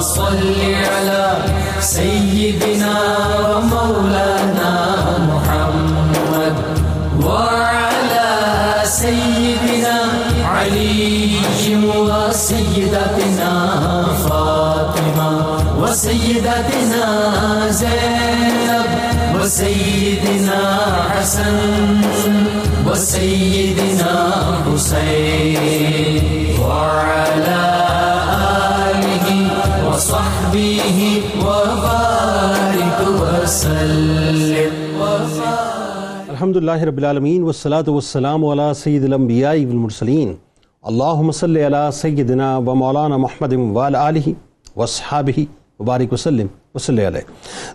[0.00, 0.54] صل
[0.94, 1.36] على
[1.80, 2.94] سيدنا
[3.50, 4.72] ومولانا
[5.18, 6.54] محمد
[7.22, 8.30] وعلى
[8.84, 9.98] سيدنا
[10.44, 11.28] علي
[12.28, 13.52] وسيدتنا
[14.28, 15.30] فاطمة
[15.80, 17.06] وسيدتنا
[17.70, 18.86] زينب
[19.34, 20.78] وسيدنا
[21.10, 22.00] حسن
[22.86, 24.32] وسيدنا
[24.66, 25.27] حسين
[36.38, 40.28] الحمد لله رب العالمين والصلاة والسلام على سيد الأنبياء والمرسلين
[40.90, 44.34] اللهم صل على سيدنا ومولانا محمد وعلى آله
[44.80, 45.44] وصحابه
[45.80, 47.24] وبارک وسلم وصلی علیہ.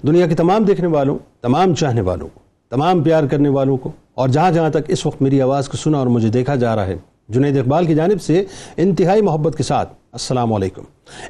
[0.07, 2.39] دنیا کے تمام دیکھنے والوں، تمام چاہنے والوں کو
[2.75, 5.97] تمام پیار کرنے والوں کو اور جہاں جہاں تک اس وقت میری آواز کو سنا
[5.97, 6.95] اور مجھے دیکھا جا رہا ہے،
[7.29, 8.43] جنید اقبال کی جانب سے
[8.85, 10.83] انتہائی محبت کے ساتھ، السلام علیکم۔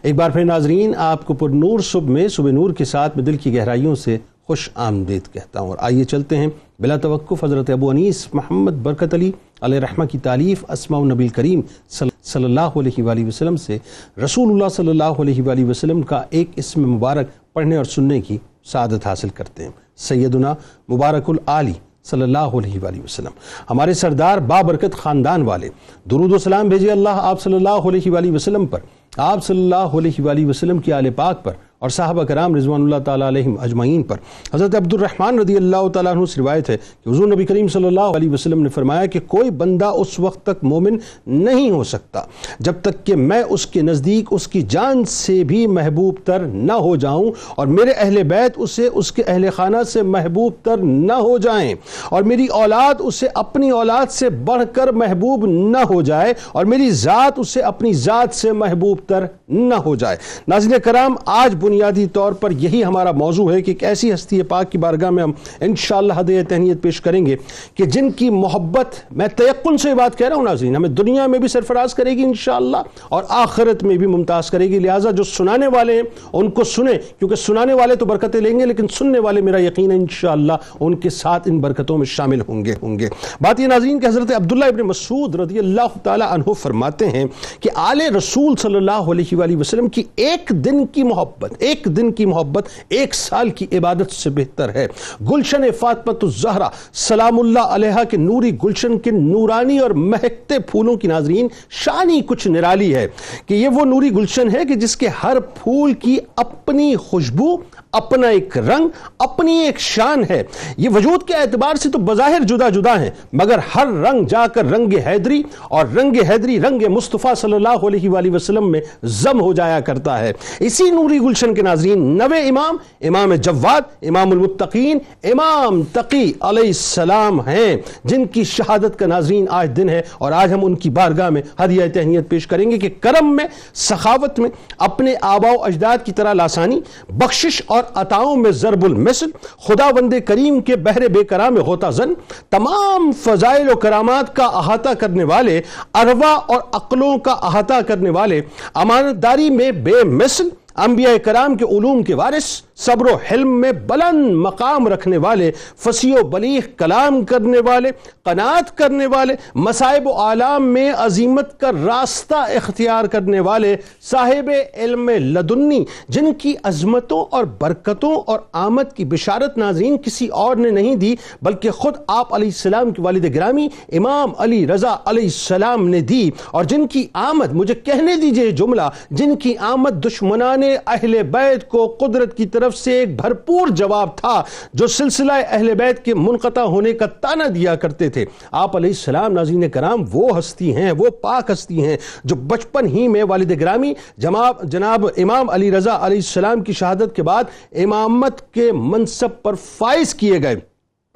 [0.04, 3.26] ایک بار پھر ناظرین، آپ کو پر نور صبح میں، صبح نور کے ساتھ میں
[3.26, 6.48] دل کی گہرائیوں سے خوش آمدید کہتا ہوں۔ اور آئیے چلتے ہیں۔
[6.80, 11.62] بلا توقف حضرت ابو انیس محمد برکت علی علیہ رحمہ کی تعلیف اسماء النبی کریم
[11.90, 13.78] صلی اللہ علیہ وآلہ وسلم سے
[14.26, 18.38] رسول اللہ صلی اللہ علیہ وآلہ وسلم کا ایک اسم مبارک پڑھنے اور سننے کی
[18.64, 20.54] سعادت حاصل کرتے ہیں۔ سیدنا
[20.92, 23.32] مبارک العالی صلی اللہ علیہ وآلہ وسلم۔
[23.70, 25.70] ہمارے سردار بابرکت خاندان والے،
[26.12, 28.80] درود و سلام بھیجے اللہ آپ صلی اللہ علیہ وآلہ وسلم پر۔
[29.18, 31.54] آپ صلی اللہ علیہ وآلہ وسلم کی آل پاک پر
[31.84, 34.18] اور صحابہ کرام رضوان اللہ تعالیٰ علیہم اجمعین پر۔
[34.54, 37.86] حضرت عبد الرحمن رضی اللہ تعالیٰ عنہ سے روایت ہے کہ حضور نبی کریم صلی
[37.86, 42.22] اللہ علیہ وسلم نے فرمایا کہ کوئی بندہ اس وقت تک مومن نہیں ہو سکتا،
[42.60, 46.74] جب تک کہ میں اس کے نزدیک اس کی جان سے بھی محبوب تر نہ
[46.74, 51.14] ہو جاؤں اور میرے اہل بیت اسے اس کے اہل خانہ سے محبوب تر نہ
[51.14, 51.74] ہو جائیں
[52.10, 56.90] اور میری اولاد اسے اپنی اولاد سے بڑھ کر محبوب نہ ہو جائے اور میری
[56.92, 62.32] ذات اسے اپنی ذات سے محبوب تر نہ ہو جائے۔ ناظرین کرام، آج بنیادی طور
[62.32, 65.32] پر یہی ہمارا موضوع ہے کہ ایک ایسی ہستی پاک کی بارگاہ میں ہم
[65.62, 67.36] انشاءاللہ حد تہنیت پیش کریں گے
[67.76, 71.40] کہ جن کی محبت، میں تیقن سے بات کہہ رہا ہوں ناظرین، ہمیں دنیا میں
[71.40, 72.78] بھی سرفراز کرے گی انشاءاللہ
[73.10, 76.98] اور آخرت میں بھی ممتاز کرے گی۔ لہٰذا جو سنانے والے ہیں، ان کو سنیں،
[77.20, 80.96] کیونکہ سنانے والے تو برکتیں لیں گے، لیکن سننے والے میرا یقین ہے انشاءاللہ ان
[80.96, 83.10] کے ساتھ ان برکتوں میں شامل ہوں گے ہوں گے۔
[83.42, 87.26] بات یہ ناظرین کہ حضرت عبداللہ ابن مسعود رضی اللہ تعالی عنہ فرماتے ہیں
[87.60, 92.12] کہ آل رسول صلی اللہ علیہ وآلہ وسلم کی ایک دن کی محبت ایک دن
[92.12, 94.88] کی محبت، ایک سال کی عبادت سے بہتر ہے۔
[95.32, 101.08] گلشن فاطمت الزہرہ سلام اللہ علیہ کے نوری گلشن کے نورانی اور مہکتے پھولوں کی
[101.08, 101.48] ناظرین،
[101.84, 103.08] شانی کچھ نرالی ہے
[103.46, 107.56] کہ یہ وہ نوری گلشن ہے کہ جس کے ہر پھول کی اپنی خوشبو
[107.94, 108.88] اپنا ایک رنگ،
[109.20, 110.44] اپنی ایک شان ہے۔
[110.78, 114.72] یہ وجود کے اعتبار سے تو بظاہر جدا جدا ہیں، مگر ہر رنگ جا کر
[114.72, 119.54] رنگ حیدری اور رنگ حیدری رنگ مصطفیٰ صلی اللہ علیہ وآلہ وسلم میں زم ہو
[119.54, 125.82] جایا کرتا ہے۔ اسی نوری گلشن کے ناظرین، نوے امام امام جواد، امام المتقین، امام
[125.82, 130.66] تقی علیہ السلام ہیں، جن کی شہادت کا ناظرین آج دن ہے۔ اور آج ہم
[130.66, 135.14] ان کی بارگاہ میں ہدیہ تہنیت پیش کریں گے کہ کرم میں، سخاوت میں، اپنے
[135.22, 136.80] آبا و اجداد کی طرح لاسانی،
[137.10, 139.32] بخشش اور عطاؤں میں ضرب المثل،
[139.68, 142.14] خدا وند کریم کے بحر بے کرام ہوتا زن،
[142.50, 145.62] تمام فضائل و کرامات کا احاطہ کرنے والے،
[145.94, 148.42] اروا اور عقلوں کا احاطہ کرنے والے،
[148.74, 152.46] امانتداری میں بے مثل، انبیاء کرام کے علوم کے وارث
[152.76, 157.92] صبر و حلم میں بلند مقام رکھنے والے، فصیح و بلیغ کلام کرنے والے،
[158.24, 165.10] قناعت کرنے والے، مصائب و عالم میں عظیمت کا راستہ اختیار کرنے والے صاحب علم
[165.10, 170.96] لدنی، جن کی عظمتوں اور برکتوں اور آمد کی بشارت ناظرین کسی اور نے نہیں
[170.96, 176.02] دی، بلکہ خود آپ علیہ السلام کی والد گرامی امام علی رضا علیہ السلام نے
[176.02, 178.82] دی۔ اور جن کی آمد، مجھے کہنے دیجیے جملہ،
[179.12, 184.18] جن کی آمد دشمنان اہل بیت کو قدرت کی طرف طرف سے ایک بھرپور جواب
[184.18, 184.42] تھا
[184.74, 189.34] جو سلسلہ اہل بیت کے منقطع ہونے کا تانا دیا کرتے تھے۔ آپ علیہ السلام
[189.34, 193.94] ناظرین کرام وہ ہستی ہیں، وہ پاک ہستی ہیں جو بچپن ہی میں والد گرامی
[194.18, 197.44] جناب جناب امام علی رضا علیہ السلام کی شہادت کے بعد
[197.84, 200.56] امامت کے منصب پر فائز کیے گئے۔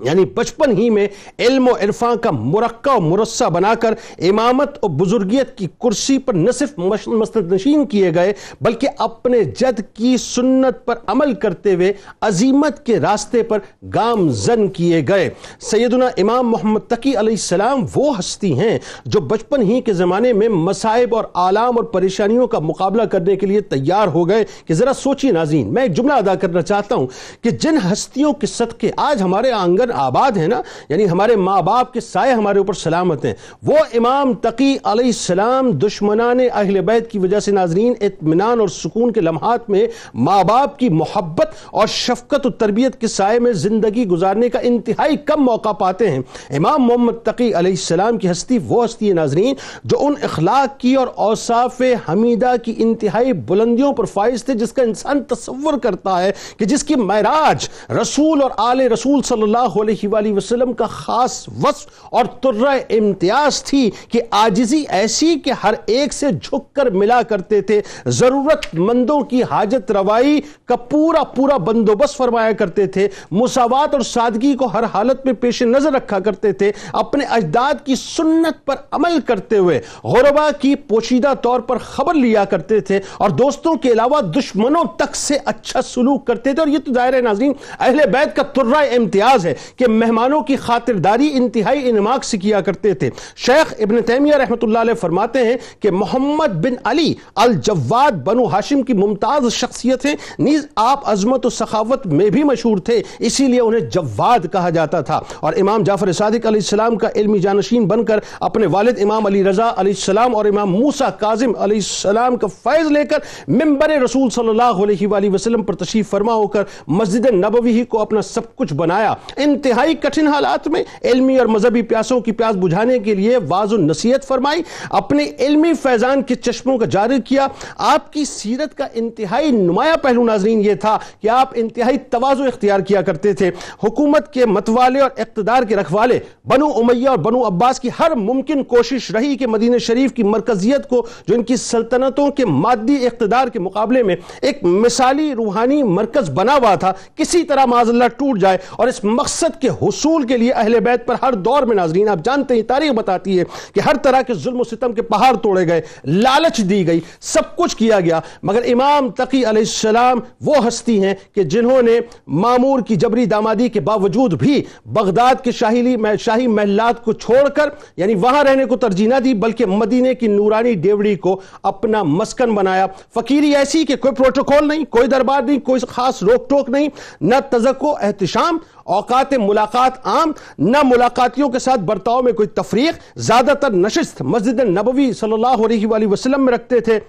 [0.05, 1.07] یعنی بچپن ہی میں
[1.39, 6.33] علم و عرفان کا مرقع و مرصع بنا کر امامت و بزرگیت کی کرسی پر
[6.33, 6.73] نہ صرف
[7.07, 12.99] مستد نشین کیے گئے، بلکہ اپنے جد کی سنت پر عمل کرتے ہوئے عظیمت کے
[12.99, 13.59] راستے پر
[13.95, 15.29] گام زن کیے گئے۔
[15.61, 20.49] سیدنا امام محمد تقی علیہ السلام وہ ہستی ہیں جو بچپن ہی کے زمانے میں
[20.49, 24.94] مسائب اور آلام اور پریشانیوں کا مقابلہ کرنے کے لیے تیار ہو گئے۔ کہ ذرا
[24.94, 27.07] سوچیے ناظرین، میں ایک جملہ ادا کرنا چاہتا ہوں
[27.41, 31.61] کہ جن ہستیوں کے صدقے آج ہمارے آنگن دامن آباد ہے نا یعنی ہمارے ماں
[31.61, 37.09] باپ کے سائے ہمارے اوپر سلامت ہیں، وہ امام تقی علیہ السلام دشمنان اہل بیت
[37.11, 41.87] کی وجہ سے ناظرین اطمینان اور سکون کے لمحات میں ماں باپ کی محبت اور
[41.87, 46.83] شفقت و تربیت کے سائے میں زندگی گزارنے کا انتہائی کم موقع پاتے ہیں۔ امام
[46.83, 51.07] محمد تقی علیہ السلام کی ہستی، وہ ہستی ہے ناظرین، جو ان اخلاق کی اور
[51.15, 56.65] اوصاف حمیدہ کی انتہائی بلندیوں پر فائز تھے، جس کا انسان تصور کرتا ہے کہ
[56.65, 57.67] جس کی معراج
[58.01, 63.63] رسول اور آل رسول صلی اللہ علیہ وآلہ وسلم کا خاص وصف اور ترہ امتیاز
[63.63, 69.21] تھی کہ آجزی ایسی کہ ہر ایک سے جھک کر ملا کرتے تھے ضرورت مندوں
[69.21, 74.83] کی حاجت روائی کا پورا پورا بندوبست فرمایا کرتے تھے۔ مساوات اور سادگی کو ہر
[74.94, 79.81] حالت میں پیش نظر رکھا کرتے تھے، اپنے اجداد کی سنت پر عمل کرتے ہوئے۔
[80.03, 85.15] غربا کی پوشیدہ طور پر خبر لیا کرتے تھے اور دوستوں کے علاوہ دشمنوں تک
[85.15, 89.45] سے اچھا سلوک کرتے تھے۔ اور یہ تو دائرہ ناظرین، اہل بیت کا ترہ امتیاز
[89.45, 94.63] ہے۔ کہ مہمانوں کی خاطرداری انتہائی انماق سے کیا کرتے تھے۔ شیخ ابن تیمیہ رحمت
[94.63, 100.15] اللہ علیہ فرماتے ہیں کہ محمد بن علی الجواد بنو ہاشم کی ممتاز شخصیت ہیں۔
[100.39, 105.01] نیز آپ عظمت و سخاوت میں بھی مشہور تھے، اسی لیے انہیں جواد کہا جاتا
[105.01, 109.25] تھا۔ اور امام جعفر صادق علیہ السلام کا علمی جانشین بن کر اپنے والد امام
[109.25, 113.17] علی رضا علیہ السلام اور امام موسیٰ کاظم علیہ السلام کا فیض لے کر
[113.47, 117.85] ممبر رسول صلی اللہ علیہ وآلہ وسلم پر تشریف فرما ہو کر مسجد نبوی ہی
[117.85, 122.31] کو اپنا سب کچھ بنایا۔ ان انتہائی کٹھن حالات میں علمی اور مذہبی پیاسوں کی
[122.31, 127.19] پیاس بجھانے کے لیے واض و نصیحت فرمائی، اپنے علمی فیضان کے چشموں کا جاری
[127.25, 132.44] کیا۔ آپ کی سیرت کا انتہائی نمایاں پہلو ناظرین یہ تھا کہ آپ انتہائی توازو
[132.44, 133.50] اختیار کیا کرتے تھے۔
[133.83, 138.63] حکومت کے متوالے اور اقتدار کے رکھوالے بنو امیہ اور بنو عباس کی ہر ممکن
[138.63, 143.48] کوشش رہی کہ مدینہ شریف کی مرکزیت کو، جو ان کی سلطنتوں کے مادی اقتدار
[143.48, 148.39] کے مقابلے میں ایک مثالی روحانی مرکز بنا ہوا تھا، کسی طرح معاذ اللہ ٹوٹ
[148.39, 151.75] جائے اور اس مقصد مقصد کے حصول کے لیے اہل بیت پر ہر دور میں
[151.75, 155.01] ناظرین، آپ جانتے ہیں، تاریخ بتاتی ہے کہ ہر طرح کے ظلم و ستم کے
[155.01, 160.19] پہاڑ توڑے گئے، لالچ دی گئی، سب کچھ کیا گیا۔ مگر امام تقی علیہ السلام
[160.41, 164.61] وہ ہستی ہیں کہ جنہوں نے معمور کی جبری دامادی کے باوجود بھی
[164.94, 169.33] بغداد کے شاہی شاہی محلات کو چھوڑ کر یعنی وہاں رہنے کو ترجیح نہ دی،
[169.33, 174.85] بلکہ مدینے کی نورانی ڈیوڑی کو اپنا مسکن بنایا۔ فقیری ایسی کہ کوئی پروٹوکول نہیں،
[174.89, 176.89] کوئی دربار نہیں، کوئی خاص روک ٹوک نہیں،
[177.21, 183.53] نہ تزکو احتشام اوقات ملاقات عام، نہ ملاقاتیوں کے ساتھ برتاؤ میں کوئی تفریق، زیادہ
[183.61, 186.99] تر نشست مسجد نبوی صلی اللہ علیہ وآلہ وسلم میں رکھتے تھے۔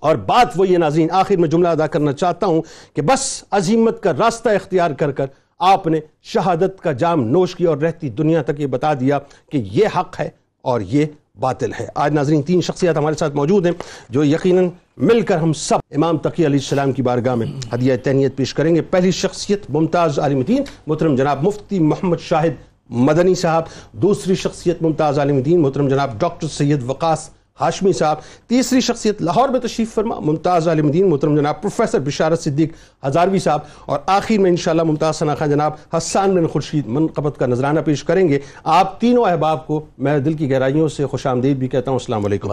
[0.00, 2.62] اور بات وہ یہ ناظرین، آخر میں جملہ ادا کرنا چاہتا ہوں
[2.94, 5.26] کہ بس عظیمت کا راستہ اختیار کر کر
[5.58, 9.18] آپ نے شہادت کا جام نوش کیا اور رہتی دنیا تک یہ بتا دیا
[9.52, 10.28] کہ یہ حق ہے
[10.62, 11.06] اور یہ
[11.40, 13.72] باطل ہے۔ آج ناظرین تین شخصیات ہمارے ساتھ موجود ہیں
[14.08, 18.36] جو یقیناً مل کر ہم سب امام تقی علیہ السلام کی بارگاہ میں ہدیہ تہنیت
[18.36, 22.52] پیش کریں گے۔ پہلی شخصیت ممتاز عالم دین محترم جناب مفتی محمد شاہد
[22.90, 23.62] مدنی صاحب۔
[23.92, 27.28] دوسری شخصیت ممتاز عالم دین محترم جناب ڈاکٹر سید وقاص
[27.60, 28.16] ہاشمی صاحب
[28.46, 32.72] تیسری شخصیت لاہور میں تشریف فرما ممتاز عالم دین محترم جناب پروفیسر بشارت صدیق
[33.06, 37.46] ہزاروی صاحب اور آخر میں انشاءاللہ ممتاز ثنا خان جناب حسان بن خورشید منقبت کا
[37.46, 41.56] نذرانہ پیش کریں گے۔ آپ تینوں احباب کو میں دل کی گہرائیوں سے خوش آمدید
[41.56, 42.50] بھی کہتا ہوں السلام علیکم۔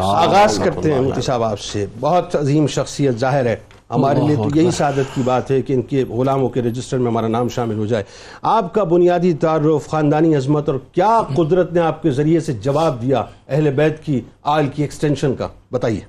[0.00, 3.56] آغاز کرتے ہیں مفتی صاحب آپ سے۔ بہت عظیم شخصیت ظاہر ہے۔
[3.94, 7.06] ہمارے لیے تو یہی سعادت کی بات ہے کہ ان کے غلاموں کے رجسٹر میں
[7.06, 8.04] ہمارا نام شامل ہو جائے۔
[8.42, 13.02] آپ کا بنیادی تعارف خاندانی عظمت اور کیا قدرت نے آپ کے ذریعے سے جواب
[13.02, 16.00] دیا اہل بیت کی آل کی ایکسٹینشن کا؟ بتائیے۔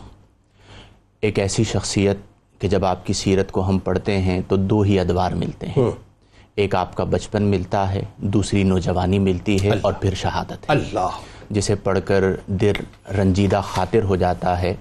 [1.20, 2.16] ایک ایسی شخصیت
[2.58, 6.11] کہ جب آپ کی سیرت کو ہم پڑھتے ہیں تو دو ہی ادوار ملتے ہیں۔
[6.56, 11.08] ایک آپ کا بچپن ملتا ہے دوسری نوجوانی ملتی ہے اور پھر شہادت ہے۔ اللہ۔
[11.50, 12.72] جسے پڑھ کر دل
[13.18, 14.74] رنجیدہ خاطر ہو جاتا ہے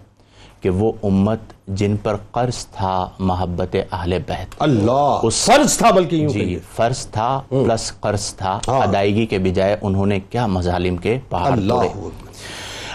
[0.62, 6.30] کہ وہ امت جن پر قرض تھا محبت اہل بیت۔ اللہ۔ فرض تھا بلکہ یوں
[6.30, 11.18] جی فرض تھا پلس قرض تھا۔ ہاں۔ ادائیگی کے بجائے انہوں نے کیا مظالم کے
[11.30, 11.88] پہاڑ توڑے؟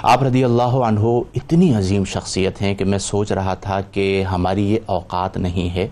[0.02, 1.00] آپ رضی اللہ عنہ
[1.34, 5.88] اتنی عظیم شخصیت ہیں کہ میں سوچ رہا تھا کہ ہماری یہ اوقات نہیں ہے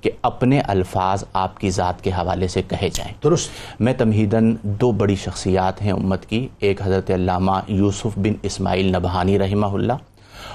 [0.00, 4.92] کہ اپنے الفاظ آپ کی ذات کے حوالے سے کہے جائیں۔ درست۔ میں تمہیدن دو
[4.92, 9.92] بڑی شخصیات ہیں امت کی ایک حضرت علامہ یوسف بن اسماعیل نبہانی رحمہ اللہ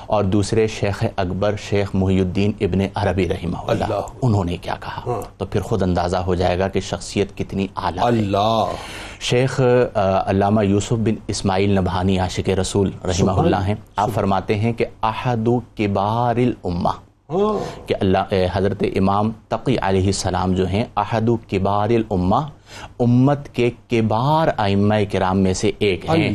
[0.07, 4.75] اور دوسرے شیخ اکبر شیخ محی الدین ابن عربی رحمہ اللہ اللہ۔ انہوں نے کیا
[4.79, 8.65] کہا؟ تو پھر خود اندازہ ہو جائے گا کہ شخصیت کتنی اعلیٰ ہے۔ اللہ۔
[9.19, 9.61] شیخ
[10.25, 15.49] علامہ یوسف بن اسماعیل نبہانی عاشق رسول رحمہ اللہ ہیں۔ آپ فرماتے ہیں کہ احد
[15.77, 16.89] کبار الامہ
[17.29, 22.47] ہاں۔ کہ اللہ حضرت امام تقی علیہ السلام جو ہیں احد کبار الامہ
[22.99, 26.29] امت کے کبار ائمہ کرام میں سے ایک ہیں۔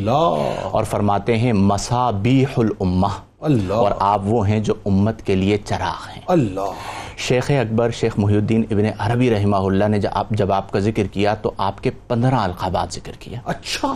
[0.71, 3.07] اور فرماتے ہیں مسابیح الامہ
[3.43, 3.73] اللہ.
[3.73, 6.21] اور آپ وہ ہیں جو امت کے لیے چراغ ہیں.
[6.27, 6.71] اللہ.
[7.17, 9.99] شیخ اکبر شیخ محی الدین ابن عربی رحمہ اللہ نے
[10.31, 13.93] جب آپ کا ذکر کیا تو آپ کے پندرہ القابات ذکر کیا اچھا.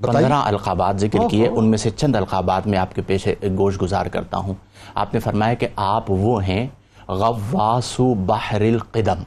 [0.00, 3.28] پندرہ القابات ذکر کیے ان میں سے چند القابات میں آپ کے پیش
[3.58, 4.54] گوش گزار کرتا ہوں.
[4.94, 6.66] آپ نے فرمایا کہ آپ وہ ہیں
[7.08, 9.22] غواس بحر القدم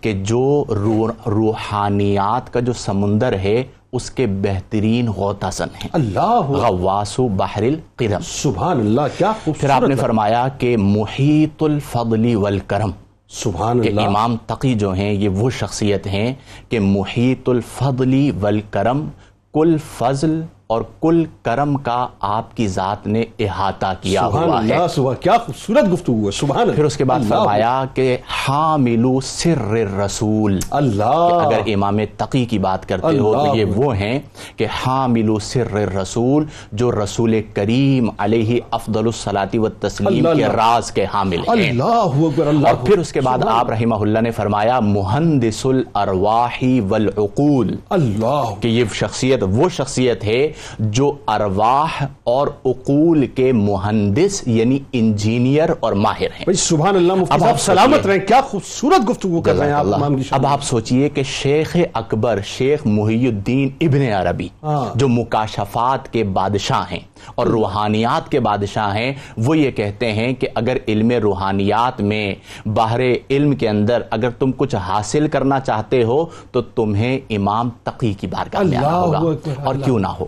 [0.00, 5.46] کہ جو روح- روحانیات کا جو سمندر ہے اس کے بہترین غوطہ
[5.82, 6.40] ہیں۔ اللہ!
[6.48, 12.90] غواس بحر القدم سبحان اللہ کیا پھر آپ نے فرمایا کہ محیط الفضل والکرم۔
[13.28, 16.34] سبحان کہ اللہ۔ امام تقی جو ہیں یہ وہ شخصیت ہیں
[16.68, 19.08] کہ محیط الفضلی والکرم
[19.54, 24.74] کل فضل اور کل کرم کا آپ کی ذات نے احاطہ کیا سبحان ہوا ہے۔
[24.74, 28.16] اللہ سبحان کیا خوبصورت گفتگو ہے سبحان اللہ۔ پھر اس کے بعد فرمایا کہ
[28.48, 34.18] حاملو سر الرسول۔ اللہ۔ اگر امام تقی کی بات کرتے ہو تو یہ وہ ہیں
[34.56, 40.92] کہ حامل سر الرسول جو رسول کریم علیہ افضل الصلاۃ و تسلیم اللہ کے۔ راز
[40.92, 44.30] کے حامل ہیں۔ اللہ اکبر اللہ اور پھر اس کے بعد آپ رحمہ اللہ نے
[44.30, 53.26] فرمایا مہندس الارواح والعقول۔ اللہ۔ کہ یہ شخصیت وہ شخصیت ہے جو ارواح اور عقول
[53.26, 58.40] کے مہندس یعنی انجینئر اور ماہر ہیں۔ سبحان اللہ مفتی اب صاحب سلامت۔ رہیں۔ کیا
[58.40, 62.80] خوبصورت گفتگو کر رہے ہیں آپ امام کی اب آپ سوچئے کہ شیخ اکبر شیخ
[62.84, 67.00] محی الدین ابن عربی ہاں۔ جو مکاشفات کے بادشاہ ہیں
[67.34, 72.34] اور روحانیات کے بادشاہ ہیں وہ یہ کہتے ہیں کہ اگر علم روحانیات میں
[72.68, 73.00] باہر
[73.30, 78.26] علم کے اندر اگر تم کچھ حاصل کرنا چاہتے ہو تو تمہیں امام تقی کی
[78.26, 79.18] بارگاہ میں آنا ہوگا۔
[79.64, 80.26] اور۔ کیوں نہ ہو؟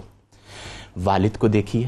[1.05, 1.87] والد کو دیکھیے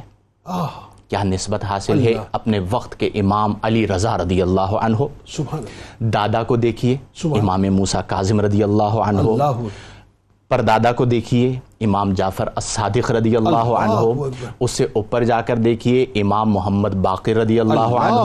[1.09, 4.97] کیا نسبت حاصل ہے۔ اپنے وقت کے امام علی رضا رضی اللہ عنہ؟
[5.27, 5.65] سبحان
[6.01, 6.97] دادا کو دیکھیے
[7.39, 9.53] امام موسیٰ کاظم رضی اللہ عنہ۔ اللہ۔
[10.49, 13.93] پردادا کو دیکھیے امام جعفر الصادق رضی اللہ عنہ۔
[14.61, 18.17] اس سے اوپر جا کر دیکھیے امام محمد باقر رضی اللہ عنہ۔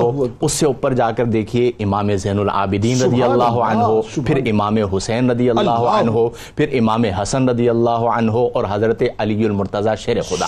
[0.42, 3.84] اس سے اوپر جا کر دیکھیے امام زین العابدین رضی اللہ عنہ
[4.26, 9.46] پھر امام حسین رضی اللہ عنہ پھر امام حسن رضی اللہ عنہ اور حضرت علی
[9.46, 10.46] المرتضی شیر خدا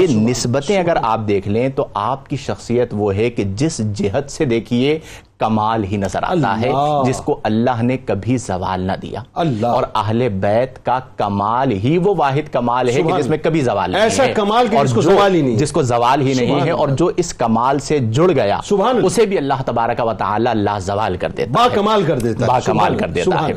[0.00, 4.30] یہ نسبتیں اگر آپ دیکھ لیں تو آپ کی شخصیت وہ ہے کہ جس جہت
[4.30, 4.98] سے دیکھیے
[5.38, 6.70] کمال ہی نظر آتا ہے۔
[7.04, 9.20] جس کو اللہ نے کبھی زوال نہ دیا۔
[9.66, 13.90] اور اہل بیت کا کمال ہی وہ واحد کمال ہے کہ جس میں کبھی زوال
[13.90, 16.60] نہیں ایسا کمال کہ جس کو زوال ہی نہیں ہے۔ جس کو زوال ہی نہیں
[16.60, 18.60] ہے اور۔ جو اس کمال سے جڑ گیا۔
[19.04, 22.46] اسے بھی اللہ تبارک و تعالی اللہ زوال کر دیتا با ہے کمال کر دیتا
[22.46, 23.52] با کمال کر دیتا ہے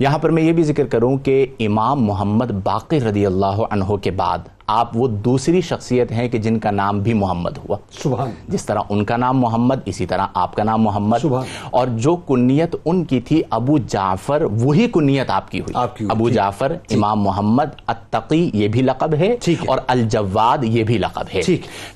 [0.00, 4.10] یہاں پر میں یہ بھی ذکر کروں کہ امام محمد باقر رضی اللہ عنہ کے
[4.10, 4.38] بعد
[4.70, 8.80] آپ وہ دوسری شخصیت ہیں کہ جن کا نام بھی محمد ہوا۔ سبحان۔ جس طرح
[8.88, 13.04] ان کا نام محمد اسی طرح آپ کا نام محمد۔ سبحان۔ اور جو کنیت ان
[13.04, 17.64] کی تھی ابو جعفر وہی کنیت آپ کی ہوئی۔ آپ کی ابو۔ جعفر امام محمد
[17.86, 21.40] التقی یہ بھی لقب ہے۔ اور الجواد یہ بھی لقب ہے۔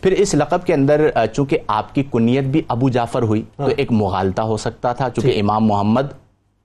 [0.02, 3.72] پھر اس لقب کے اندر چونکہ آپ کی کنیت بھی ابو جعفر ہوئی ہاں۔ تو
[3.76, 6.02] ایک مغالطہ ہو سکتا تھا چونکہ امام محمد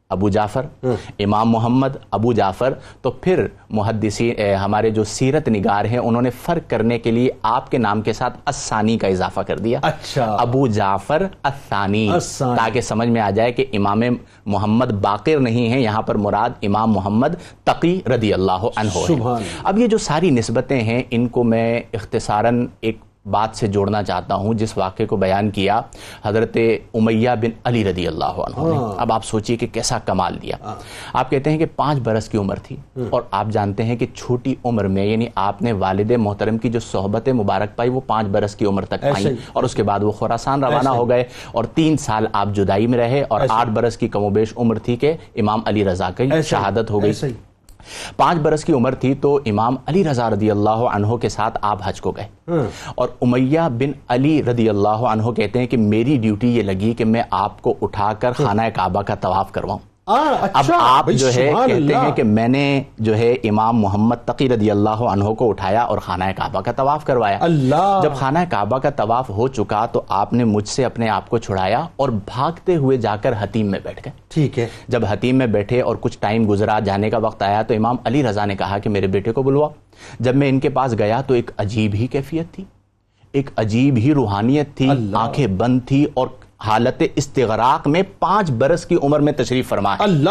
[0.10, 5.98] ابو جعفر ہاں۔ امام محمد ابو جعفر۔ تو پھر محدثین ہمارے جو سیرت نگار ہیں
[5.98, 9.60] انہوں نے فرق کرنے کے لیے آپ کے نام کے ساتھ الثانی کا اضافہ کر
[9.60, 14.02] دیا۔ اچھا۔ ابو جعفر الثانی۔ الثانی۔ تاکہ سمجھ میں آ جائے کہ امام
[14.46, 19.80] محمد باقر نہیں ہیں یہاں پر مراد امام محمد تقی رضی اللہ عنہ ہے اب
[19.80, 22.98] یہ جو ساری نسبتیں ہیں ان کو میں اختصاراً ایک
[23.30, 25.82] بات سے جوڑنا چاہتا ہوں جس واقعے کو بیان کیا
[26.26, 26.58] حضرت
[26.94, 30.56] امیہ بن علی رضی اللہ عنہ نے اب آپ سوچئے کہ کیسا کمال دیا
[31.14, 32.76] آپ کہتے ہیں کہ پانچ برس کی عمر تھی
[33.10, 36.80] اور آپ جانتے ہیں کہ چھوٹی عمر میں یعنی آپ نے والد محترم کی جو
[36.80, 40.12] صحبت مبارک پائی وہ پانچ برس کی عمر تک پائی۔ اور اس کے بعد وہ
[40.12, 44.08] خوراسان روانہ۔ ہو گئے اور تین سال آپ جدائی میں رہے اور۔ آٹھ برس کی
[44.08, 47.14] کم و بیش عمر تھی کہ امام علی رضا کی شہادت ہو گئی۔
[48.18, 51.80] پانچ برس کی عمر تھی تو امام علی رضا رضی اللہ عنہ کے ساتھ آپ
[51.84, 52.66] حج کو گئے ہاں۔
[52.96, 57.06] اور امیہ بن علی رضی اللہ عنہ کہتے ہیں کہ میری ڈیوٹی یہ لگی کہ
[57.06, 61.54] میں آپ کو اٹھا کر خانہ کعبہ کا طواف کرواؤں اب اچھا آپ جو ہے
[61.68, 65.82] کہتے۔ ہیں کہ میں نے جو ہے امام محمد تقی رضی اللہ عنہ کو اٹھایا
[65.82, 70.02] اور خانہ کعبہ کا طواف کروایا۔ اللہ۔ جب خانہ کعبہ کا طواف ہو چکا تو
[70.08, 73.80] آپ نے مجھ سے اپنے آپ کو چھڑایا اور بھاگتے ہوئے جا کر حتیم میں
[73.84, 77.44] بیٹھ گئے۔ ٹھیک ہے۔ جب حتیم میں بیٹھے اور کچھ ٹائم گزرا جانے کا وقت
[77.44, 79.70] آیا تو امام علی رضا نے کہا کہ میرے بیٹے کو بلوا
[80.20, 82.64] جب میں ان کے پاس گیا تو ایک عجیب ہی کیفیت تھی۔
[83.32, 86.28] ایک عجیب ہی روحانیت تھی۔ آنکھیں بند تھی اور
[86.60, 90.30] حالت استغراق میں پانچ برس کی عمر میں تشریف فرما ہے۔ اللہ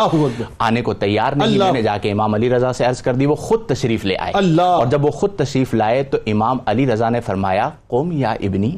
[0.59, 3.26] آنے کو تیار نہیں میں نے جا کے امام علی رضا سے عرض کر دی
[3.26, 6.87] وہ خود تشریف لے آئے۔ اللہ۔ اور جب وہ خود تشریف لائے تو امام علی
[6.87, 8.76] رضا نے فرمایا قوم یا ابنی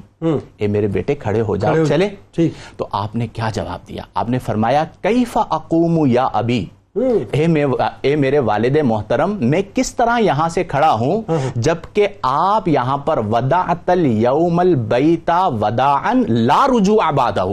[0.57, 2.09] اے میرے بیٹے کھڑے ہو جاؤ چلے۔
[2.77, 6.67] تو آپ نے کیا جواب دیا؟ آپ نے فرمایا کیف اقوم یا ابی؟
[8.01, 11.23] اے میرے والد محترم میں کس طرح یہاں سے کھڑا ہوں
[11.57, 17.45] جبکہ آپ یہاں پر وداعت الیوم البیتا وداعن لا رجوع بعدہ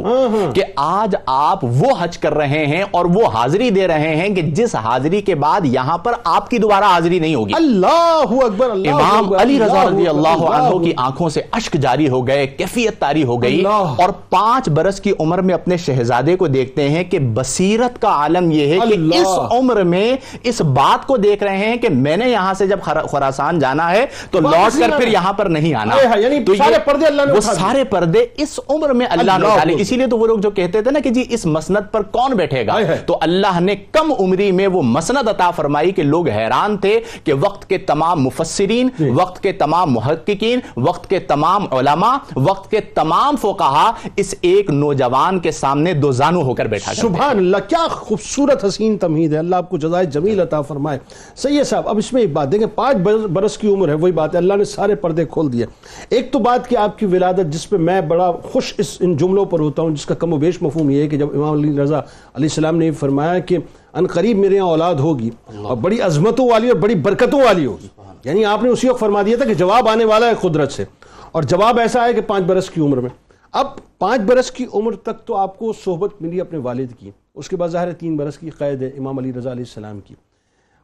[0.53, 4.41] کہ آج آپ وہ حج کر رہے ہیں اور وہ حاضری دے رہے ہیں کہ
[4.41, 9.33] جس حاضری کے بعد یہاں پر آپ کی دوبارہ حاضری نہیں ہوگی اللہ اکبر امام
[9.33, 13.41] علی رضا رضی اللہ عنہ۔ کی آنکھوں سے اشک جاری ہو گئے کیفیت تاری ہو
[13.41, 13.61] گئی۔
[13.97, 18.51] اور پانچ برس کی عمر میں اپنے شہزادے کو دیکھتے ہیں کہ بصیرت کا عالم
[18.51, 22.17] یہ ہے کہ اللہ۔ اس عمر میں اس بات کو دیکھ رہے ہیں کہ میں
[22.17, 22.79] نے یہاں سے جب
[23.11, 27.21] خراسان جانا ہے تو لوٹ کر پھر۔ یہاں پر نہیں آنا یعنی سارے پردے اللہ
[27.25, 30.39] نے وہ۔ سارے پردے اس عمر میں اللہ نے اٹھا اسی لیے تو وہ لوگ
[30.39, 33.75] جو کہتے تھے نا کہ جی اس مسند پر کون بیٹھے گا۔ تو اللہ نے
[33.91, 38.23] کم عمری میں وہ مسند عطا فرمائی کہ لوگ حیران تھے کہ وقت کے تمام
[38.23, 44.35] مفسرین جی۔ وقت کے تمام محققین وقت کے تمام علماء وقت کے تمام فقہا اس
[44.41, 49.33] ایک نوجوان کے سامنے دو زانو ہو کر بیٹھا۔ سبحان اللہ کیا خوبصورت حسین تمہید
[49.33, 50.99] ہے اللہ آپ کو جزائے جمیل عطا فرمائے۔
[51.35, 54.11] صحیح ہے صاحب اب اس میں ایک بات دیکھیں پانچ برس- کی عمر ہے وہی
[54.11, 55.65] بات ہے اللہ نے سارے پردے کھول دیے۔
[56.09, 59.45] ایک تو بات کہ آپ کی ولادت جس پہ میں بڑا خوش اس ان جملوں
[59.45, 61.81] پر ہوتا ہوں جس کا کم و بیش مفہوم یہ ہے کہ جب امام علی
[61.81, 63.57] رضا علیہ السلام نے فرمایا کہ
[63.93, 65.29] ان قریب میرے یہاں اولاد ہوگی
[65.63, 67.87] اور بڑی عظمتوں والی اور بڑی برکتوں والی ہوگی۔
[68.23, 70.83] یعنی آپ نے اسی وقت فرما دیا تھا کہ جواب آنے والا ہے قدرت سے۔
[71.31, 73.09] اور جواب ایسا ہے کہ پانچ برس کی عمر میں۔
[73.51, 73.67] اب
[73.99, 77.55] پانچ برس کی عمر تک تو آپ کو صحبت ملی اپنے والد کی۔ اس کے
[77.55, 80.15] بعد ظاہر ہے تین برس کی قید ہے امام علی رضا علیہ السلام کی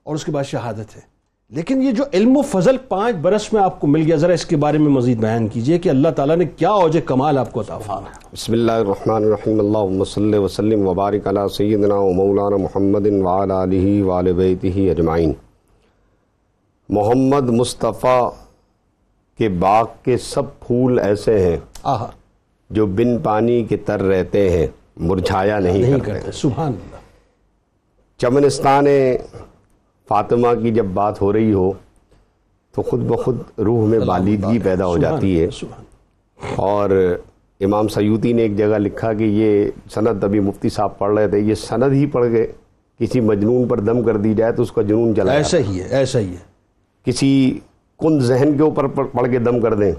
[0.04, 1.02] اور اس کے بعد شہادت ہے۔
[1.50, 4.46] لیکن یہ جو علم و فضل پانچ برس میں آپ کو مل گیا ذرا اس
[4.46, 7.62] کے بارے میں مزید بیان کیجیے کہ اللہ تعالیٰ نے کیا اوج کمال آپ کو
[7.62, 13.08] عطا فرمایا۔ بسم اللہ الرحمن الرحیم۔ اللہم صلی وسلم وبارک علی سیدنا و مولانا محمد
[13.08, 15.34] وعلی آلہ وعلی بیتہ اجمعین۔
[16.90, 18.32] محمد مصطفیٰ
[19.38, 22.08] کے باغ کے سب پھول ایسے ہیں آہا۔
[22.70, 24.68] جو بن پانی کے تر رہتے ہیں۔
[24.98, 26.96] مرجھایا نہیں کرتے۔ سبحان اللہ۔
[28.18, 28.86] چمنستان
[30.08, 31.72] فاطمہ کی جب بات ہو رہی ہو
[32.76, 35.48] تو خود بخود روح میں بالیدگی پیدا ہو جاتی ہے۔
[36.56, 36.90] اور
[37.60, 41.40] امام سیوطی نے ایک جگہ لکھا کہ یہ سند ابھی مفتی صاحب پڑھ رہے تھے
[41.40, 42.48] یہ سند ہی پڑھ کے
[43.00, 45.88] کسی مجنون پر دم کر دی جائے تو اس کا جنون چلا ایسا ہی ہے
[45.88, 46.52] ایسا ہی ہے۔
[47.04, 47.60] کسی
[48.00, 49.92] کن ذہن کے اوپر پڑھ کے دم کر دیں۔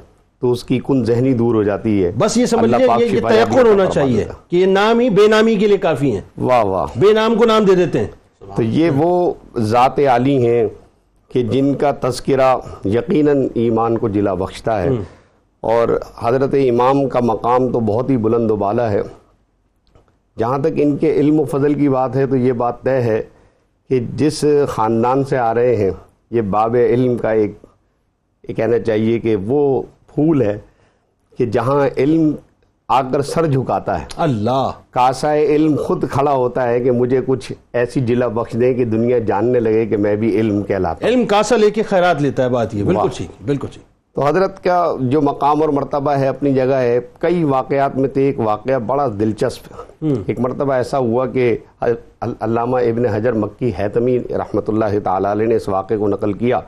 [0.43, 3.43] تو اس کی کن ذہنی دور ہو جاتی ہے۔ بس یہ سمجھ لیجیے پاک یہ-
[3.43, 6.87] عطا ہونا چاہیے۔ کہ یہ نام ہی بے نامی کے لیے کافی ہیں۔ واہ واہ۔
[6.97, 8.07] بے نام کو نام دے دیتے ہیں۔
[8.57, 10.67] تو یہ وہ ذات عالی ہیں
[11.29, 14.89] کہ جن کا تذکرہ یقیناً ایمان کو جلا بخشتا ہے۔
[15.61, 19.03] اور حضرت امام کا مقام تو بہت ہی بلند و بالا ہے۔
[20.39, 23.23] جہاں تک ان کے علم و فضل کی بات ہے تو یہ بات طے ہے
[23.91, 25.91] کہ جس خاندان سے آ رہے ہیں
[26.31, 27.59] یہ باب علم کا ایک
[28.57, 29.83] کہنا چاہیے کہ وہ
[30.15, 30.59] پھول ہے
[31.39, 32.35] کہ جہاں علم
[32.89, 37.53] آ کر سر جھکاتا ہے۔ اللہ۔ کاسا علم خود کھڑا ہوتا ہے کہ مجھے کچھ
[37.73, 41.27] ایسی جلا بخش دے کہ دنیا جاننے لگے کہ میں بھی علم کہلاتا ہوں۔ علم
[41.27, 44.95] کاسا لے کے خیرات لیتا ہے بات یہ بالکل۔ ٹھیک بالکل ٹھیک۔ تو حضرت کا
[45.01, 49.07] جو مقام اور مرتبہ ہے اپنی جگہ ہے کئی واقعات میں تو ایک واقعہ بڑا
[49.21, 49.75] دلچسپ
[50.27, 51.57] ایک مرتبہ ایسا ہوا کہ
[52.21, 56.61] علامہ ابن حجر مکی حیتمی رحمۃ اللہ تعالی علیہ نے اس واقعے کو نقل کیا۔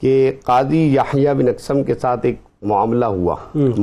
[0.00, 3.34] کہ قاضی یحییٰ بن اقسم کے ساتھ ایک معاملہ ہوا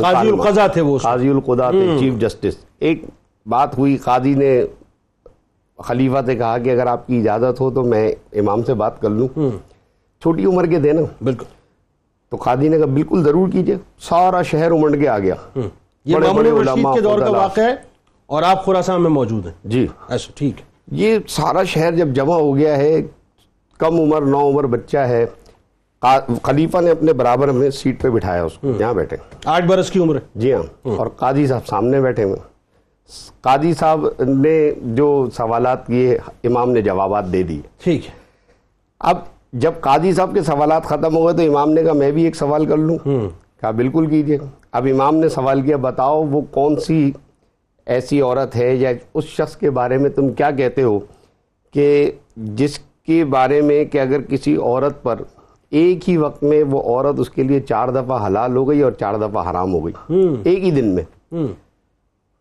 [0.02, 3.04] قاضی۔ القضا تھے وہ۔ قاضی القضا تھے چیف جسٹس۔ ایک
[3.46, 4.66] بات ہوئی قاضی نے
[5.80, 9.10] خلیفہ سے کہا کہ اگر آپ کی اجازت ہو تو میں امام سے بات کر
[9.10, 9.28] لوں۔
[10.22, 11.46] چھوٹی عمر کے تھے نا بالکل۔
[12.30, 15.36] تو قاضی نے کہا بالکل ضرور کیجیے سارا شہر امنڈ کے آ گیا۔
[16.06, 17.76] یہ بڑے رشید کے دور کا۔ واقعہ ہے
[18.26, 22.36] اور آپ خراسان میں موجود ہیں۔ جی۔ ایسا ٹھیک ہے۔ یہ سارا شہر جب جمع
[22.36, 23.02] ہو گیا ہے
[23.78, 25.26] کم عمر نو عمر بچہ ہے
[26.44, 30.00] خلیفہ نے اپنے برابر میں سیٹ پہ بٹھایا اس کو یہاں بیٹھے۔ آٹھ برس کی
[30.00, 32.40] عمر ہے۔ جی ہاں اور قاضی صاحب سامنے بیٹھے ہوئے۔
[33.42, 38.12] قاضی صاحب نے جو سوالات کیے امام نے جوابات دے دیے ٹھیک ہے۔
[39.00, 39.18] اب
[39.54, 42.36] جب قاضی صاحب کے سوالات ختم ہو گئے تو امام نے کہا میں بھی ایک
[42.36, 42.98] سوال کر لوں۔
[43.60, 44.38] کہا بالکل کیجیے
[44.72, 47.12] اب امام نے سوال کیا بتاؤ وہ کون سی
[47.86, 51.00] ایسی عورت ہے یا اس شخص کے بارے میں تم کیا کہتے ہو
[51.74, 55.16] کہ جس کے بارے میں کہ اگر کسی عورت پر
[55.74, 58.92] ایک ہی وقت میں وہ عورت اس کے لیے چار دفعہ حلال ہو گئی اور
[58.92, 59.94] چار دفعہ حرام ہو گئی۔
[60.44, 61.04] ایک ہی دن میں۔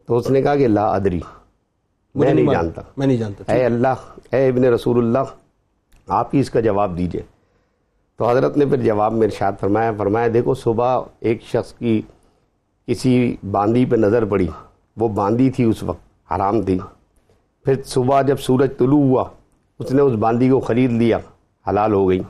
[0.07, 1.21] تو اس نے کہا کہ لا ادری۔
[2.14, 3.95] میں نہیں۔ جانتا۔ میں نہیں جانتا۔ اے اللہ
[4.33, 5.18] اے ابن رسول اللہ
[6.09, 7.23] آپ ہی اس کا جواب دیجیے۔
[8.16, 12.03] تو حضرت نے پھر جواب میں ارشاد فرمایا فرمایا دیکھو صبح ایک شخص کی
[12.87, 14.49] کسی باندی پہ نظر پڑی۔
[14.97, 16.79] وہ باندی تھی اس وقت حرام تھی۔
[17.64, 19.25] پھر صبح جب سورج طلوع ہوا
[19.79, 21.18] اس نے اس باندی کو خرید لیا
[21.71, 22.21] حلال ہو گئی۔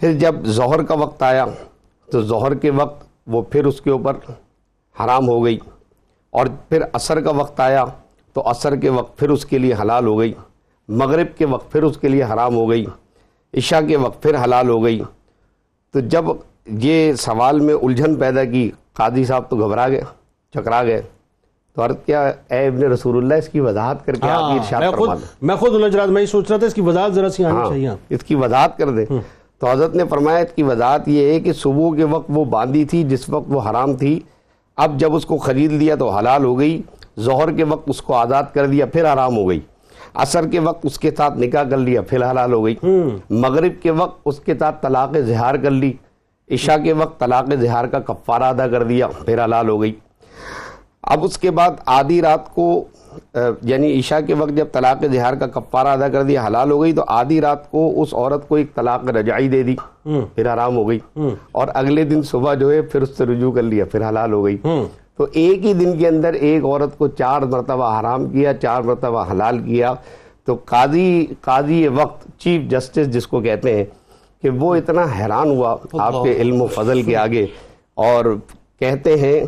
[0.00, 1.46] پھر جب ظہر کا وقت آیا
[2.08, 4.12] تو ظہر کے وقت وہ پھر اس کے اوپر
[5.04, 5.58] حرام ہو گئی
[6.30, 7.84] اور پھر عصر کا وقت آیا
[8.32, 10.32] تو عصر کے وقت پھر اس کے لیے حلال ہو گئی
[10.88, 12.84] مغرب کے وقت پھر اس کے لیے حرام ہو گئی
[13.54, 15.00] عشاء کے وقت پھر حلال ہو گئی۔
[15.92, 16.24] تو جب
[16.66, 20.02] یہ سوال میں الجھن پیدا کی قاضی صاحب تو گھبرا گئے
[20.54, 21.02] چکرا گئے۔
[21.74, 24.80] تو عرض کیا اے ابن رسول اللہ اس کی وضاحت کر کے آپ ہاں، ارشاد
[24.80, 27.12] میں فرما دیں۔ میں خود الجھ رہا میں یہ سوچ رہا تھا اس کی وضاحت
[27.12, 29.06] ذرا سی آنی ہاں، چاہیے۔ اس کی وضاحت کر دیں۔
[29.60, 32.84] تو حضرت نے فرمایا اس کی وضاحت یہ ہے کہ صبح کے وقت وہ باندھی
[32.84, 34.20] تھی جس وقت وہ حرام تھی۔
[34.76, 36.80] اب جب اس کو خرید لیا تو حلال ہو گئی
[37.20, 39.60] ظہر کے وقت اس کو آزاد کر دیا پھر حرام ہو گئی۔
[40.14, 42.74] عصر کے وقت اس کے ساتھ نکاح کر لیا پھر حلال ہو گئی۔
[43.30, 45.92] مغرب کے وقت اس کے ساتھ طلاق زہار کر لی۔
[46.50, 49.94] عشاء کے وقت طلاق زہار کا کفارہ ادا کر دیا پھر حلال ہو گئی۔
[51.02, 52.84] اب اس کے بعد آدھی رات کو
[53.62, 56.92] یعنی عشاء کے وقت جب طلاق زہار کا کفارہ ادا کر دیا حلال ہو گئی
[56.92, 60.88] تو آدھی رات کو اس عورت کو ایک طلاق رجائی دے دی پھر حرام ہو
[60.88, 60.98] گئی۔
[61.52, 64.44] اور اگلے دن صبح جو ہے پھر اس سے رجوع کر لیا پھر حلال ہو
[64.44, 64.56] گئی۔
[65.16, 69.24] تو ایک ہی دن کے اندر ایک عورت کو چار مرتبہ حرام کیا چار مرتبہ
[69.32, 69.94] حلال کیا۔
[70.44, 73.84] تو قاضی قاضی وقت چیف جسٹس جس کو کہتے ہیں
[74.42, 77.46] کہ وہ اتنا حیران ہوا آپ کے علم و فضل کے آگے۔
[77.94, 78.24] اور
[78.78, 79.40] کہتے ہیں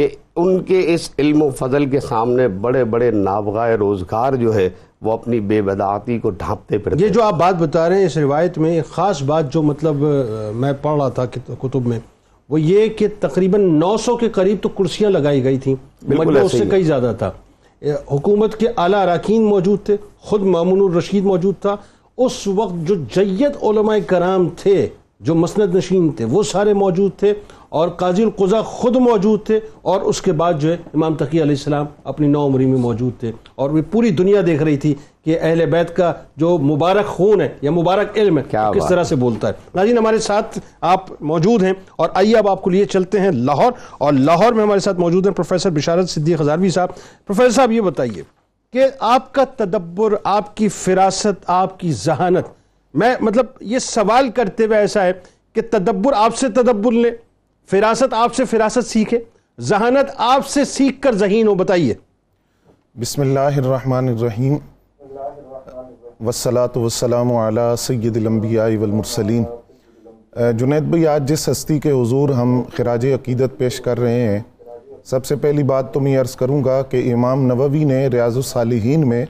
[0.00, 4.68] کہ ان کے اس علم و فضل کے سامنے بڑے بڑے نابغائے روزگار جو ہے
[5.02, 8.16] وہ اپنی بے بدعاتی کو ڈھانپتے پھرتے یہ جو آپ بات بتا رہے ہیں اس
[8.16, 9.96] روایت میں ایک خاص بات جو مطلب
[10.54, 11.24] میں پڑھ رہا تھا
[11.60, 11.98] کتب میں
[12.48, 15.74] وہ یہ کہ تقریباً نو سو کے قریب تو کرسیاں لگائی گئی تھیں
[16.08, 17.30] مجمع اس سے کئی زیادہ تھا۔
[18.12, 21.76] حکومت کے اعلیٰ اراکین موجود تھے خود مامون الرشید موجود تھا۔
[22.18, 24.88] اس وقت جو جید علماء کرام تھے
[25.20, 27.34] جو مسند نشین تھے وہ سارے موجود تھے۔
[27.70, 31.56] اور قاضی القضا خود موجود تھے اور اس کے بعد جو ہے امام تقی علیہ
[31.56, 35.38] السلام اپنی نو عمری میں موجود تھے اور وہ پوری دنیا دیکھ رہی تھی کہ
[35.40, 38.42] اہل بیت کا جو مبارک خون ہے یا مبارک علم ہے
[38.74, 42.62] کس طرح سے بولتا ہے۔ ناظرین ہمارے ساتھ آپ موجود ہیں اور آئیے اب آپ
[42.62, 46.40] کو لیے چلتے ہیں لاہور اور لاہور میں ہمارے ساتھ موجود ہیں پروفیسر بشارت صدیق
[46.40, 46.88] ہزاروی صاحب۔
[47.26, 48.22] پروفیسر صاحب یہ بتائیے
[48.72, 52.46] کہ آپ کا تدبر آپ کی فراست آپ کی ذہانت
[52.94, 55.12] میں مطلب یہ سوال کرتے ہوئے ایسا ہے
[55.52, 57.10] کہ تدبر آپ سے تدبر لے۔
[57.70, 59.18] فراست آپ سے فراست سیکھے،
[59.60, 61.94] ذہانت آپ سے سیکھ کر ذہین ہو، بتائیے۔
[63.00, 64.56] بسم اللہ الرحمن الرحیم۔
[66.20, 69.44] والصلاة والسلام علی سید الانبیاء والمرسلین۔
[70.56, 74.40] جنید بھائی، آج جس ہستی کے حضور ہم خراج عقیدت پیش کر رہے ہیں،
[75.04, 79.08] سب سے پہلی بات تو میں عرض کروں گا کہ امام نووی نے ریاض الصالحین
[79.08, 79.26] میں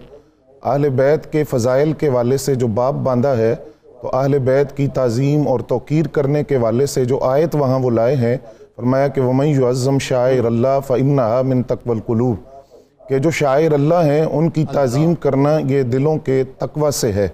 [0.62, 3.56] اہل بیت کے فضائل کے والے سے جو باب باندھا ہے
[4.02, 7.90] تو اہل بیت کی تعظیم اور توقیر کرنے کے والے سے جو آیت وہاں وہ
[7.90, 8.36] لائے ہیں
[8.76, 12.40] فرمایا کہ وَمَنْ يُعَزَّمْ شَاعِرَ اللَّهِ فَإِنَّهَا مِن تَقْوَ الْقُلُوبِ۔
[13.08, 17.28] کہ جو شاعر اللہ ہیں ان کی تعظیم کرنا یہ دلوں کے تقوی سے ہے۔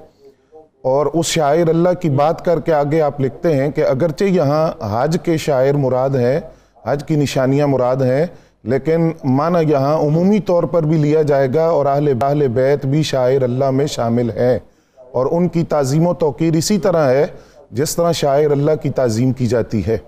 [0.82, 4.72] اور اس شاعر اللہ کی بات کر کے آگے آپ لکھتے ہیں کہ اگرچہ یہاں
[4.80, 6.40] حج کے شاعر مراد ہیں
[6.86, 8.26] حج کی نشانیاں مراد ہیں
[8.64, 13.02] لیکن معنی یہاں عمومی طور پر بھی لیا جائے گا اور اہل اہل بیت بھی
[13.02, 14.58] شاعر اللہ میں شامل ہیں۔
[15.16, 17.26] اور ان کی تعظیم و توقیر اسی طرح ہے
[17.70, 19.98] جس طرح شاعر اللہ کی تعظیم کی جاتی ہے۔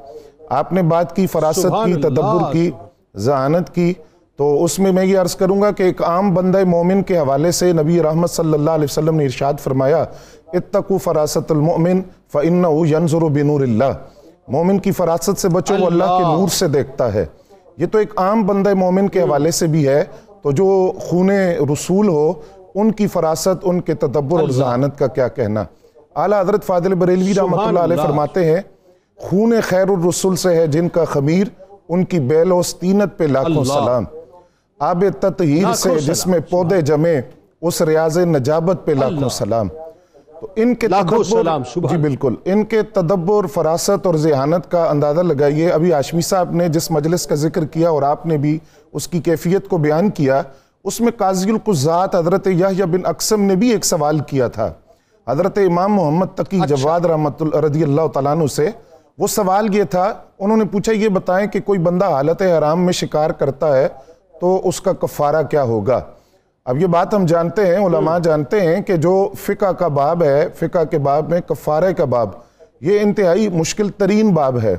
[0.48, 2.70] آپ نے بات کی فراست کی تدبر کی
[3.16, 3.94] ذہانت کی۔
[4.36, 7.50] تو اس میں میں یہ عرض کروں گا کہ ایک عام بندہ مومن کے حوالے
[7.50, 10.04] سے نبی رحمت صلی اللہ علیہ وسلم نے ارشاد فرمایا
[10.52, 12.00] اتقو فراست المؤمن
[12.32, 13.94] فَإِنَّهُ يَنظُرُ بِنُورِ اللَّهِ
[14.48, 17.26] مومن کی فراست سے بچو وہ اللہ کے نور سے دیکھتا ہے۔
[17.76, 20.04] یہ تو ایک عام بندہ مومن کے حوالے سے بھی ہے۔
[20.42, 21.30] تو جو خون
[21.72, 22.32] رسول ہو
[22.74, 25.64] ان کی فراست ان کے تدبر اور ذہانت کا کیا کہنا؟
[26.16, 28.60] اعلیٰ حضرت فاضل بریلوی رحمت اللہ علیہ فرماتے ہیں
[29.18, 31.46] خون خیر الرسول سے ہے جن کا خمیر
[31.88, 34.04] ان کی بیل و ستینت پہ لاکھوں سلام۔
[34.78, 37.20] آب تطہیر سے جس میں پودے جمے
[37.62, 39.68] اس ریاض نجابت پہ لاکھوں سلام۔
[40.40, 41.42] تو ان کے تدبر
[41.90, 46.68] جی بالکل۔ ان کے تدبر فراست اور ذہانت کا اندازہ لگائیے۔ ابھی آشمی صاحب نے
[46.68, 48.58] جس مجلس کا ذکر کیا اور آپ نے بھی
[48.92, 50.42] اس کی کیفیت کو بیان کیا
[50.84, 54.72] اس میں قاضی القزات حضرت یحییٰ بن اقسم نے بھی ایک سوال کیا تھا۔
[55.28, 58.70] حضرت امام محمد تقی اچھا۔ جواد رحمت رضی اللہ تعالیٰ عنہ سے
[59.18, 62.92] وہ سوال یہ تھا انہوں نے پوچھا یہ بتائیں کہ کوئی بندہ حالت حرام میں
[62.92, 63.88] شکار کرتا ہے
[64.40, 66.00] تو اس کا کفارہ کیا ہوگا؟
[66.64, 70.48] اب یہ بات ہم جانتے ہیں علماء جانتے ہیں کہ جو فقہ کا باب ہے
[70.56, 72.28] فقہ کے باب میں کفارے کا باب
[72.80, 74.76] یہ انتہائی مشکل ترین باب ہے۔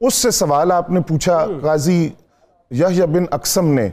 [0.00, 2.08] اس سے سوال آپ نے پوچھا قاضی
[2.70, 3.88] یحییٰ بن اقسم نے۔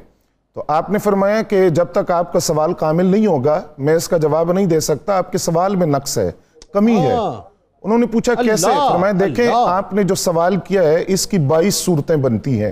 [0.55, 4.07] تو آپ نے فرمایا کہ جب تک آپ کا سوال کامل نہیں ہوگا میں اس
[4.07, 6.31] کا جواب نہیں دے سکتا آپ کے سوال میں نقص ہے
[6.73, 7.41] کمی ہے۔ ہاں۔
[7.83, 11.75] انہوں نے پوچھا کیسے؟ فرمایا دیکھیں آپ نے جو سوال کیا ہے اس کی بائیس
[11.75, 12.71] صورتیں بنتی ہیں۔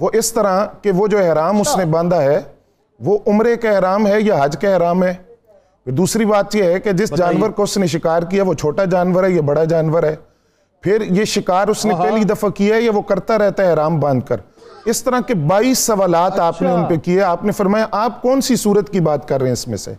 [0.00, 2.40] وہ اس طرح کہ وہ جو احرام اس نے باندھا ہے
[3.00, 5.14] وہ عمرے کا احرام ہے یا حج کا احرام ہے؟
[5.84, 8.84] پھر دوسری بات یہ ہے کہ جس جانور کو اس نے شکار کیا وہ چھوٹا
[8.84, 10.16] جانور ہے یا بڑا جانور ہے؟
[10.80, 14.00] پھر یہ شکار اس نے پہلی دفعہ کیا ہے یا وہ کرتا رہتا ہے احرام
[14.00, 14.36] باندھ کر؟
[14.84, 18.40] اس طرح کے بائیس سوالات آپ نے ان پہ کیے آپ نے فرمایا آپ کون
[18.40, 19.94] سی صورت کی بات کر رہے ہیں اس میں سے؟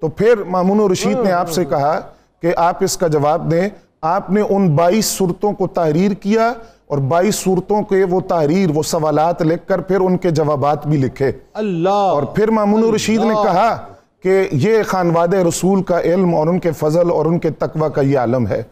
[0.00, 2.00] تو پھر مامون و رشید نے آپ سے کہا
[2.42, 3.68] کہ آپ اس کا جواب دیں۔
[4.02, 6.52] آپ نے ان بائیس صورتوں کو تحریر کیا
[6.86, 10.98] اور بائیس صورتوں کے وہ تحریر وہ سوالات لکھ کر پھر ان کے جوابات بھی
[10.98, 13.76] لکھے۔ اللہ۔ اور پھر مامون و رشید نے کہا
[14.22, 18.00] کہ یہ خانواد رسول کا علم اور ان کے فضل اور ان کے تقوی کا
[18.00, 18.62] یہ عالم ہے۔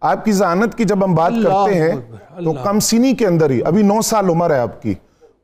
[0.00, 1.94] آپ کی ذہانت کی جب ہم بات کرتے ہیں
[2.44, 4.94] تو کم سینی کے اندر ہی ابھی نو سال عمر ہے آپ کی۔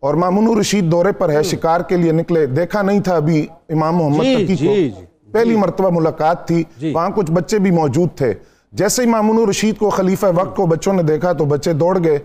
[0.01, 3.97] اور مامون رشید دورے پر ہے شکار کے لیے نکلے۔ دیکھا نہیں تھا ابھی امام
[3.97, 4.91] محمد جی، تقی جی، کو۔ جی،
[5.33, 6.65] پہلی مرتبہ ملاقات تھی۔
[6.95, 8.35] وہاں کچھ بچے بھی موجود تھے۔
[8.73, 12.19] جیسے ہی مامون رشید کو خلیفہ وقت کو بچوں نے دیکھا تو بچے دوڑ گئے۔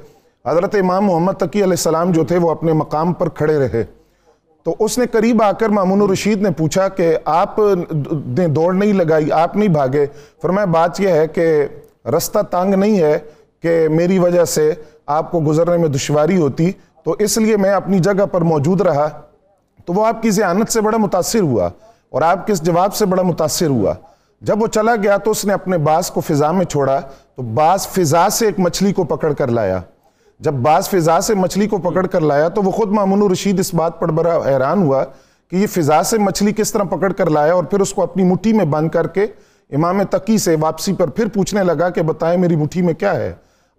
[0.47, 3.83] حضرت امام محمد تقی علیہ السلام جو تھے وہ اپنے مقام پر کھڑے رہے۔
[4.63, 7.59] تو اس نے قریب آ کر مامون رشید نے پوچھا کہ آپ
[8.37, 10.05] نے دوڑ نہیں لگائی آپ نہیں بھاگے۔
[10.41, 11.67] فرمایا بات یہ ہے کہ
[12.05, 13.17] رستہ تانگ نہیں ہے
[13.63, 14.73] کہ میری وجہ سے
[15.05, 16.71] آپ کو گزرنے میں دشواری ہوتی،
[17.03, 19.07] تو اس لیے میں اپنی جگہ پر موجود رہا،
[19.85, 21.69] تو وہ آپ کی ذہانت سے بڑا متاثر ہوا
[22.09, 23.93] اور آپ کے اس جواب سے بڑا متاثر ہوا۔
[24.41, 26.99] جب وہ چلا گیا تو اس نے اپنے باز کو فضا میں چھوڑا،
[27.35, 29.79] تو باز فضا سے ایک مچھلی کو پکڑ کر لایا۔
[30.39, 33.73] جب باز فضا سے مچھلی کو پکڑ کر لایا تو وہ خود مامون رشید اس
[33.73, 35.03] بات پر بڑا حیران ہوا
[35.51, 38.23] کہ یہ فضا سے مچھلی کس طرح پکڑ کر لایا اور پھر اس کو اپنی
[38.23, 39.25] مٹھی میں بند کر کے
[39.69, 43.33] امام تقی سے واپسی پر پھر پوچھنے لگا کہ بتائیں میری مٹھی میں کیا ہے؟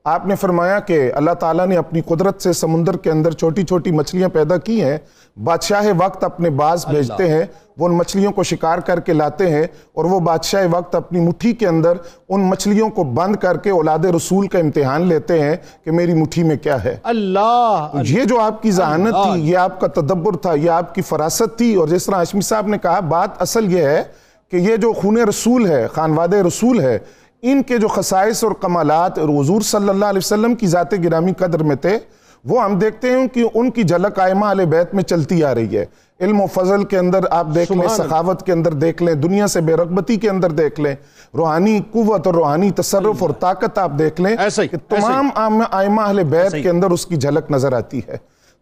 [0.05, 3.91] آپ نے فرمایا کہ اللہ تعالیٰ نے اپنی قدرت سے سمندر کے اندر چھوٹی چھوٹی
[3.91, 4.99] مچھلیاں پیدا کی ہیں۔
[5.45, 7.43] بادشاہ وقت اپنے باز بھیجتے ہیں
[7.79, 9.63] وہ ان مچھلیوں کو شکار کر کے لاتے ہیں
[9.95, 11.93] اور وہ بادشاہ وقت اپنی مٹھی کے اندر
[12.29, 16.43] ان مچھلیوں کو بند کر کے اولاد رسول کا امتحان لیتے ہیں کہ میری مٹھی
[16.43, 20.55] میں کیا ہے۔ اللہ۔ یہ جو آپ کی ذہانت تھی یہ آپ کا تدبر تھا
[20.55, 23.83] یہ آپ کی فراست تھی۔ اور جس طرح ہاشمی صاحب نے کہا بات اصل یہ
[23.83, 24.03] ہے
[24.51, 26.99] کہ یہ جو خون رسول ہے خانواد رسول ہے
[27.43, 31.63] ان کے جو خصائص اور کمالات حضور صلی اللہ علیہ وسلم کی ذات گرامی قدر
[31.63, 31.99] میں تھے
[32.45, 35.77] وہ ہم دیکھتے ہیں کہ ان کی جھلک آئمہ علیہ بیت میں چلتی آ رہی
[35.79, 35.85] ہے
[36.21, 39.61] علم و فضل کے اندر آپ دیکھ لیں سخاوت کے اندر دیکھ لیں دنیا سے
[39.61, 40.95] بے رغبتی کے اندر دیکھ لیں
[41.35, 44.37] روحانی قوت اور روحانی تصرف اور طاقت آپ دیکھ لیں
[44.67, 45.29] کہ۔ تمام
[45.71, 48.17] آئمہ اہل بیت۔ کے اندر اس کی جھلک نظر آتی ہے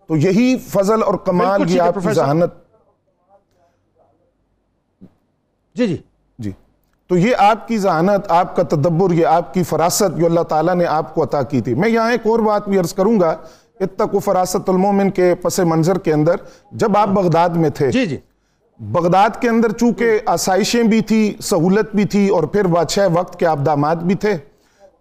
[0.08, 2.67] تو یہی فضل اور کمال یہ آپ کی۔ ذہانت
[5.78, 5.96] جی جی۔
[6.38, 6.52] جی۔
[7.06, 10.74] تو یہ آپ کی ذہانت آپ کا تدبر یہ آپ کی فراست جو اللہ تعالیٰ
[10.74, 13.36] نے آپ کو عطا کی تھی۔ میں یہاں ایک اور بات بھی عرض کروں گا
[13.80, 16.36] اتقو فراست المومن کے پس منظر کے اندر
[16.72, 18.16] جب آپ بغداد میں تھے۔ جی جی۔
[18.80, 23.46] بغداد کے اندر چونکہ آسائشیں بھی تھی سہولت بھی تھی اور پھر بادشاہ وقت کے
[23.46, 24.36] آبدامات بھی تھے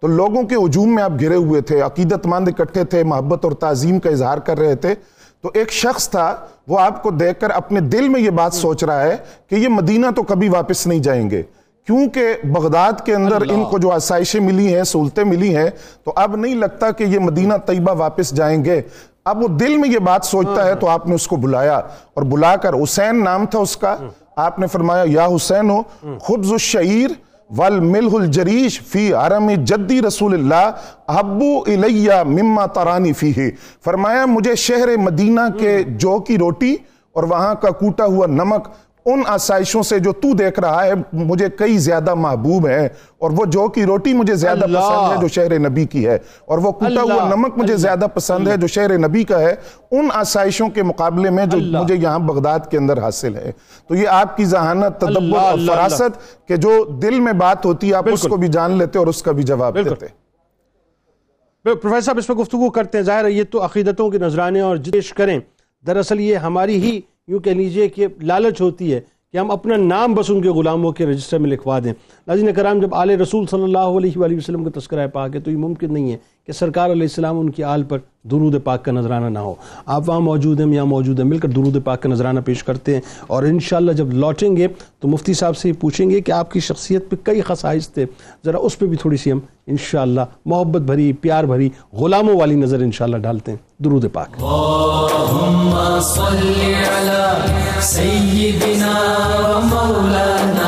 [0.00, 3.52] تو لوگوں کے ہجوم میں آپ گھرے ہوئے تھے عقیدت مند اکٹھے تھے محبت اور
[3.52, 4.94] تعظیم کا اظہار کر رہے تھے۔
[5.42, 6.36] تو ایک شخص تھا
[6.68, 9.16] وہ آپ کو دیکھ کر اپنے دل میں یہ بات سوچ رہا ہے
[9.50, 11.42] کہ یہ مدینہ تو کبھی واپس نہیں جائیں گے۔
[11.86, 15.70] کیونکہ بغداد کے اندر ان کو جو آسائشیں ملی ہیں سہولتیں ملی ہیں
[16.04, 18.82] تو اب نہیں لگتا کہ یہ مدینہ طیبہ واپس جائیں گے۔
[19.24, 21.76] اب وہ دل میں یہ بات سوچتا ہے تو آپ نے اس کو بلایا۔
[22.14, 23.96] اور بلا کر حسین نام تھا اس کا۔
[24.36, 25.82] آپ نے فرمایا یا حسین ہو
[26.18, 27.10] خبز الشعیر۔
[27.56, 30.70] والملح الجریش فی حرم جدی رسول اللہ
[31.06, 33.50] ابو الیہ مما ترانی فیہ۔
[33.84, 36.76] فرمایا، مجھے شہر مدینہ کے جو کی روٹی
[37.12, 38.68] اور وہاں کا کوٹا ہوا نمک
[39.12, 43.44] ان آسائشوں سے جو تو دیکھ رہا ہے مجھے کئی زیادہ محبوب ہیں اور وہ
[43.44, 47.02] جو کی روٹی مجھے زیادہ پسند ہے جو شہر نبی کی ہے۔ اور وہ کوٹا
[47.02, 49.54] ہوا نمک مجھے زیادہ پسند ہے جو شہر نبی کا ہے۔
[49.90, 53.52] ان آسائشوں کے مقابلے میں جو مجھے یہاں بغداد کے اندر حاصل ہے۔
[53.88, 57.94] تو یہ آپ کی ذہانت تدبر اور فراست کہ جو دل میں بات ہوتی ہے
[57.94, 60.06] آپ اس۔ کو بھی جان لیتے اور اس کا بھی جواب۔ دیتے۔
[61.62, 64.76] پروفیسر صاحب اس پہ گفتگو کرتے ہیں۔ ظاہر ہے یہ تو عقیدتوں کے نذرانے اور
[64.92, 65.40] پیش کریں۔
[65.86, 69.00] دراصل یہ ہماری ہی یوں کہہ لیجیے کہ لالچ ہوتی ہے
[69.32, 71.92] کہ ہم اپنا نام بس ان کے غلاموں کے رجسٹر میں لکھوا دیں۔
[72.26, 75.50] ناظرین کرام، جب آل رسول صلی اللہ علیہ وآلہ وسلم کا تذکرہ پاک ہے تو
[75.50, 76.16] یہ ممکن نہیں ہے
[76.48, 79.54] کہ سرکار علیہ السلام ان کی آل پر درود پاک کا نذرانہ نہ ہو۔
[79.86, 82.94] آپ وہاں موجود ہیں، یہاں موجود ہیں، مل کر درود پاک کا نذرانہ پیش کرتے
[82.94, 84.66] ہیں اور انشاءاللہ جب لوٹیں گے
[85.00, 88.06] تو مفتی صاحب سے یہ پوچھیں گے کہ آپ کی شخصیت پہ کئی خصائص تھے۔
[88.44, 92.80] ذرا اس پہ بھی تھوڑی سی ہم انشاءاللہ محبت بھری، پیار بھری، غلاموں والی نظر
[92.80, 96.52] انشاءاللہ ڈالتے ہیں۔ درود پاک۔ اللهم صل
[96.98, 98.94] على سيدنا
[99.48, 100.67] ومولانا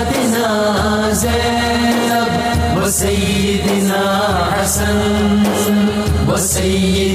[0.00, 2.32] وسيدتنا زينب
[2.82, 4.20] وسيدنا
[4.52, 5.42] حسن
[6.28, 7.09] وسيدنا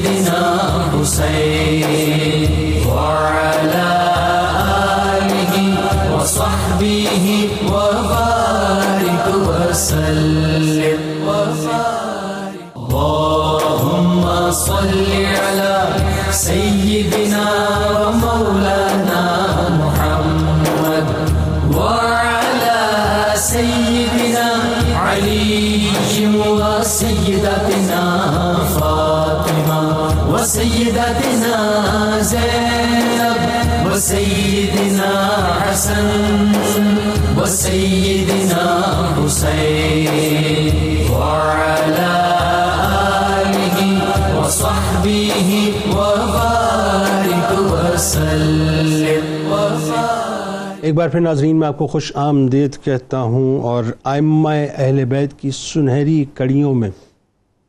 [50.96, 55.34] ایک بار پھر ناظرین، میں آپ کو خوش آمدید کہتا ہوں اور آئمہ اہل بیت
[55.40, 56.90] کی سنہری کڑیوں میں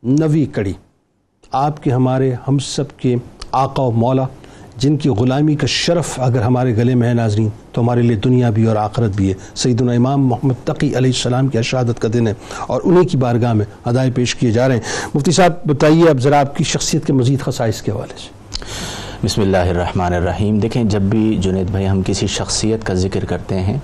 [0.03, 0.73] نوی کڑی،
[1.51, 3.15] آپ کے ہمارے ہم سب کے
[3.51, 4.25] آقا و مولا،
[4.77, 8.49] جن کی غلامی کا شرف اگر ہمارے گلے میں ہے ناظرین، تو ہمارے لیے دنیا
[8.49, 12.27] بھی اور آخرت بھی ہے۔ سیدنا امام محمد تقی علیہ السلام کی اشہادت کا دن
[12.27, 12.33] ہے
[12.67, 16.19] اور انہی کی بارگاہ میں ادائے پیش کیے جا رہے ہیں۔ مفتی صاحب، بتائیے اب
[16.19, 20.83] ذرا آپ کی شخصیت کے مزید خصائص کے حوالے سے۔ بسم اللہ الرحمن الرحیم۔ دیکھیں،
[20.83, 23.77] جب بھی جنید بھائی ہم کسی شخصیت کا ذکر کرتے ہیں،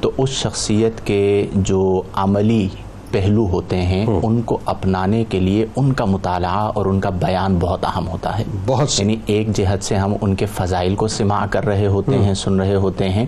[0.00, 2.68] تو اس شخصیت کے جو عملی
[3.16, 7.58] پہلو ہوتے ہیں ان کو اپنانے کے لیے ان کا مطالعہ اور ان کا بیان
[7.60, 11.46] بہت اہم ہوتا ہے۔ بہت یعنی ایک جہت سے ہم ان کے فضائل کو سماع
[11.46, 13.26] کر رہے ہوتے ہیں سن رہے ہوتے ہیں۔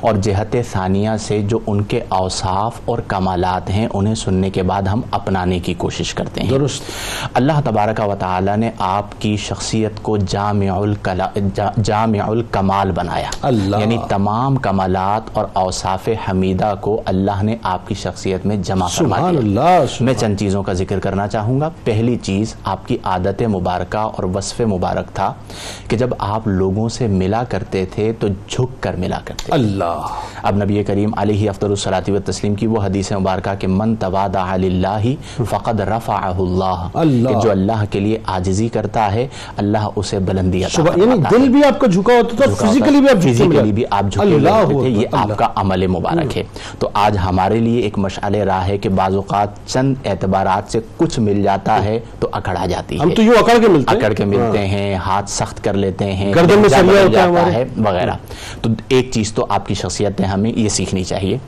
[0.00, 4.82] اور جہت ثانیہ سے جو ان کے اوصاف اور کمالات ہیں انہیں سننے کے بعد
[4.82, 6.82] ہم اپنانے کی کوشش کرتے ہیں۔ درست۔
[7.34, 11.28] اللہ تبارک و تعالی نے آپ کی شخصیت کو جامع الکلا
[11.82, 17.94] جامع الکمال بنایا۔ اللہ۔ یعنی تمام کمالات اور اوصاف حمیدہ کو اللہ نے آپ کی
[17.94, 22.16] شخصیت میں جمع فرما سبحان اللہ میں چند چیزوں کا ذکر کرنا چاہوں گا۔ پہلی
[22.22, 25.32] چیز آپ کی عادت مبارکہ اور وصف مبارک تھا
[25.88, 30.06] کہ جب آپ لوگوں سے ملا کرتے تھے تو جھک کر ملا کرتے تھے۔ اللہ۔
[30.42, 34.56] اب نبی کریم علیہ افضل الصلاۃ و تسلیم کی وہ حدیث مبارکہ کہ من توادع
[34.56, 35.04] للہ
[35.44, 40.64] فقد رفعہ اللہ اللہ۔ کہ جو اللہ کے لیے عاجزی کرتا ہے اللہ اسے بلندی
[40.64, 43.84] عطا صبح یعنی۔ دل بھی آپ کا جھکا ہوتا تھا فزیکلی بھی آپ فزیکلی بھی
[43.90, 46.42] آپ جھکے اللہ ہوتے تھے یہ اللہ۔ آپ کا عمل مبارک ہے۔
[46.78, 51.18] تو آج ہمارے لیے ایک مشعل راہ ہے کہ بعض اوقات چند اعتبارات سے کچھ
[51.20, 53.98] مل جاتا ہے تو اکڑ آ جاتی ہم ہے۔ تو یوں اکڑ کے ملتے ہیں؟
[53.98, 58.12] اکڑ کے ملتے ہیں ہاتھ سخت کر لیتے ہیں گردن میں بدل ہوتا ہے وغیرہ۔
[58.62, 61.38] تو ایک چیز تو آپ کی شخصیت ہے ہمیں یہ سیکھنی چاہیے۔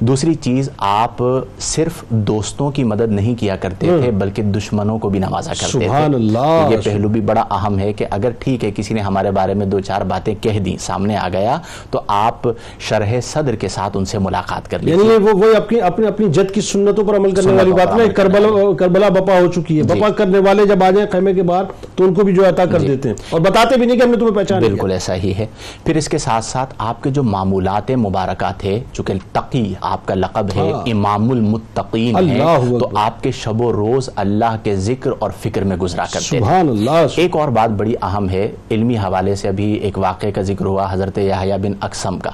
[0.00, 1.22] دوسری چیز آپ
[1.58, 5.86] صرف دوستوں کی مدد نہیں کیا کرتے تھے بلکہ دشمنوں کو بھی نوازا کرتے تھے۔
[5.86, 9.30] سبحان اللہ یہ پہلو بھی بڑا اہم ہے کہ اگر ٹھیک ہے کسی نے ہمارے
[9.30, 11.58] بارے میں دو چار باتیں کہہ دی سامنے آ گیا
[11.90, 16.28] تو آپ شرح صدر کے ساتھ ان سے ملاقات کر یعنی لیجیے۔ یہ وہ اپنی
[16.28, 19.78] جد کی سنتوں پر عمل کرنے والی بات میں عمل کربلا کربلا بپا ہو چکی
[19.78, 22.34] ہے جی۔ بپا کرنے والے جب آ جائیں خیمے کے باہر تو ان کو بھی
[22.34, 24.68] جو عطا کر دیتے ہیں اور بتاتے بھی نہیں کہ ہم نے تمہیں پہچان لیا۔
[24.68, 25.46] بالکل ایسا ہی ہے
[25.84, 30.14] پھر اس کے ساتھ ساتھ آپ کے جو معمولات مبارکہ تھے چونکہ تقی آپ کا
[30.14, 32.38] لقب ہے ہاں۔ امام المتقین ہے
[32.78, 37.06] تو۔ آپ کے شب و روز اللہ کے ذکر اور فکر میں گزرا کرتے اللہ
[37.16, 40.86] ایک اور بات بڑی اہم ہے علمی حوالے سے ابھی ایک واقعے کا ذکر ہوا
[40.90, 42.30] حضرت یحییٰ بن اقسم کا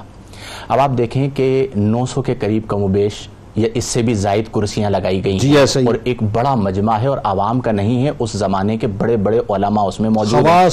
[0.67, 3.27] اب آپ دیکھیں کہ نو سو کے قریب کم و بیش
[3.59, 7.07] یا اس سے بھی زائد کرسیاں لگائی گئی جی، ہیں۔ اور ایک بڑا مجمع ہے
[7.07, 10.67] اور عوام کا نہیں ہے اس زمانے کے بڑے بڑے علماء اس میں موجود ہیں۔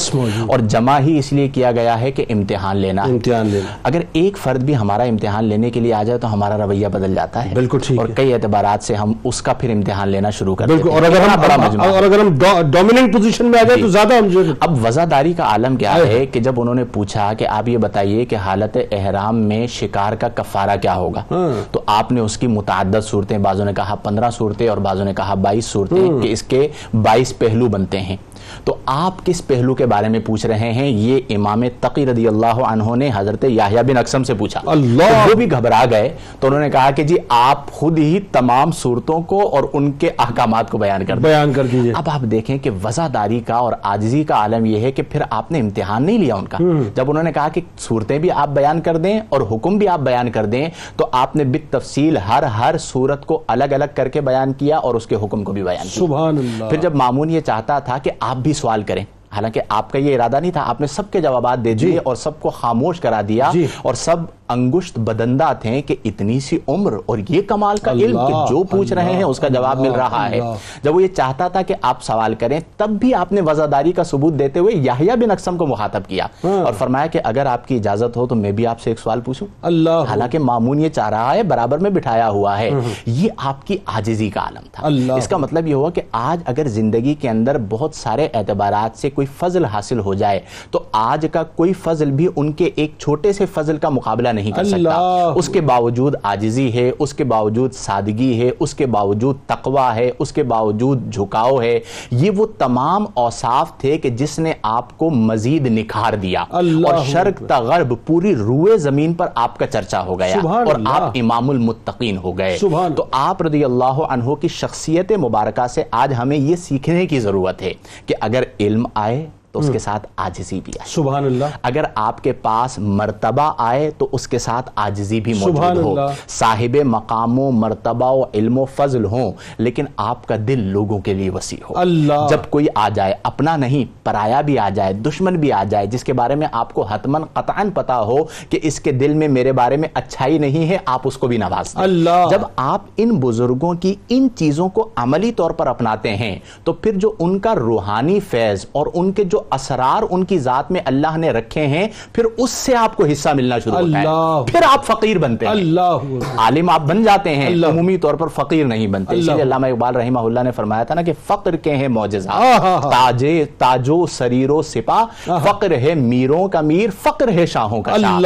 [0.46, 4.38] اور جمع ہی اس لیے کیا گیا ہے کہ امتحان لینا امتحان لینا۔ اگر ایک
[4.38, 7.50] فرد بھی ہمارا امتحان لینے کے لیے آ جائے تو ہمارا رویہ بدل جاتا ہے۔
[7.54, 10.94] بالکل اور۔ کئی اعتبارات سے ہم اس کا پھر امتحان لینا شروع کر بالکل۔ دیتے
[10.94, 12.34] اور ہیں اگر اتنا ہم بڑا مجمع۔ اور اگر ہم
[12.70, 16.40] ڈومیننٹ پوزیشن میں آ جائیں تو زیادہ ہم اب وزاداری کا عالم کیا ہے کہ
[16.40, 20.76] جب انہوں نے پوچھا کہ آپ یہ بتائیے کہ حالت احرام میں شکار کا کفارہ
[20.82, 21.22] کیا ہوگا
[21.70, 22.46] تو آپ نے اس کی
[22.76, 26.42] متعدد صورتیں بعضوں نے کہا پندرہ صورتیں اور بعضوں نے کہا بائیس صورتیں کہ اس
[26.42, 26.68] کے
[27.02, 28.16] بائیس پہلو بنتے ہیں۔
[28.66, 32.46] تو آپ کس پہلو کے بارے میں پوچھ رہے ہیں؟ یہ امام تقی رضی اللہ
[32.46, 35.26] عنہ نے حضرت یحییٰ بن اقسم سے پوچھا۔ اللہ!
[35.28, 39.20] وہ بھی گھبرا گئے۔ تو انہوں نے کہا کہ جی آپ خود ہی تمام صورتوں
[39.20, 42.70] کو اور ان کے احکامات کو بیان کر بیان کر دیجیے۔ اب آپ دیکھیں کہ
[42.84, 46.34] وزاداری کا اور آجزی کا عالم یہ ہے کہ پھر آپ نے امتحان نہیں لیا
[46.34, 46.58] ان کا۔
[46.94, 50.00] جب انہوں نے کہا کہ صورتیں بھی آپ بیان کر دیں اور حکم بھی آپ
[50.00, 54.08] بیان کر دیں تو آپ نے بت تفصیل ہر ہر صورت کو الگ الگ کر
[54.08, 56.94] کے بیان کیا اور اس کے حکم کو بھی بیان کیا۔ سبحان اللہ۔ پھر جب
[56.94, 60.50] مامون یہ چاہتا تھا کہ آپ بھی سوال کریں حالانکہ آپ کا یہ ارادہ نہیں
[60.50, 63.66] تھا آپ نے سب کے جوابات دے دیے اور سب کو خاموش کرا دیا جی۔
[63.82, 64.16] اور سب
[64.48, 68.92] انگشت بدندہ تھے کہ اتنی سی عمر اور یہ کمال کا علم کہ جو پوچھ
[68.92, 70.40] رہے ہیں اس کا جواب مل رہا ہے۔
[70.82, 74.04] جب وہ یہ چاہتا تھا کہ آپ سوال کریں تب بھی آپ نے وزاداری کا
[74.04, 77.76] ثبوت دیتے ہوئے یحییٰ بن اقسم کو مخاطب کیا اور فرمایا کہ اگر آپ کی
[77.76, 81.10] اجازت ہو تو میں بھی آپ سے ایک سوال پوچھوں۔ اللہ۔ حالانکہ مامون یہ چاہ
[81.10, 82.70] رہا ہے برابر میں بٹھایا ہوا ہے۔
[83.06, 86.68] یہ آپ کی آجزی کا عالم تھا۔ اس کا مطلب یہ ہوا کہ آج اگر
[86.68, 90.40] زندگی کے اندر بہت سارے اعتبارات سے کوئی فضل حاصل ہو جائے
[90.70, 94.50] تو آج کا کوئی فضل بھی ان کے ایک چھوٹے سے فضل کا مقابلہ نہیں
[94.50, 94.94] کر سکتا۔
[95.34, 100.10] اس کے باوجود آجزی ہے اس کے باوجود سادگی ہے اس کے باوجود تقوی ہے
[100.18, 101.80] اس کے باوجود جھکاؤ ہے۔
[102.10, 106.44] یہ وہ تمام اوصاف تھے کہ جس نے آپ کو مزید نکھار دیا۔
[106.86, 111.02] اور شرق تا غرب پوری روئے زمین پر آپ کا چرچا ہو گیا۔ اور آپ
[111.14, 112.56] امام المتقین ہو گئے۔
[112.96, 117.62] تو آپ رضی اللہ عنہ کی شخصیت مبارکہ سے آج ہمیں یہ سیکھنے کی ضرورت
[117.62, 117.72] ہے
[118.06, 119.26] کہ اگر علم آئے
[119.56, 123.90] تو اس کے ساتھ آجزی بھی آئے سبحان اللہ اگر آپ کے پاس مرتبہ آئے
[123.98, 128.58] تو اس کے ساتھ آجزی بھی موجود ہو۔ اللہ صاحب مقام و مرتبہ و علم
[128.58, 132.66] و فضل ہوں لیکن آپ کا دل لوگوں کے لیے وسیع ہو۔ اللہ۔ جب کوئی
[132.74, 136.34] آ جائے اپنا نہیں پرایا بھی آ جائے دشمن بھی آ جائے جس کے بارے
[136.34, 138.16] میں آپ کو حتمن قطعاً پتا ہو
[138.50, 141.36] کہ اس کے دل میں میرے بارے میں اچھائی نہیں ہے آپ اس کو بھی
[141.36, 146.16] نواز دیں۔ اللہ۔ جب آپ ان بزرگوں کی ان چیزوں کو عملی طور پر اپناتے
[146.16, 150.38] ہیں تو پھر جو ان کا روحانی فیض اور ان کے جو اسرار ان کی
[150.38, 153.98] ذات میں اللہ نے رکھے ہیں پھر اس سے آپ کو حصہ ملنا شروع ہوتا
[153.98, 154.04] ہے۔
[154.46, 155.98] پھر آپ فقیر بنتے ہیں۔ اللہ۔
[156.38, 159.96] عالم آپ بن جاتے ہیں عمومی طور پر فقیر نہیں بنتے۔ اللہ۔ لیے علامہ اقبال
[159.96, 163.26] رحمہ اللہ نے فرمایا تھا نا کہ فقر کے ہیں معجزات آہا۔ تاج
[163.58, 165.04] تاجو سریر و سپاہ۔
[165.44, 168.20] فقر ہے میروں کا میر فقر ہے شاہوں کا شاہ۔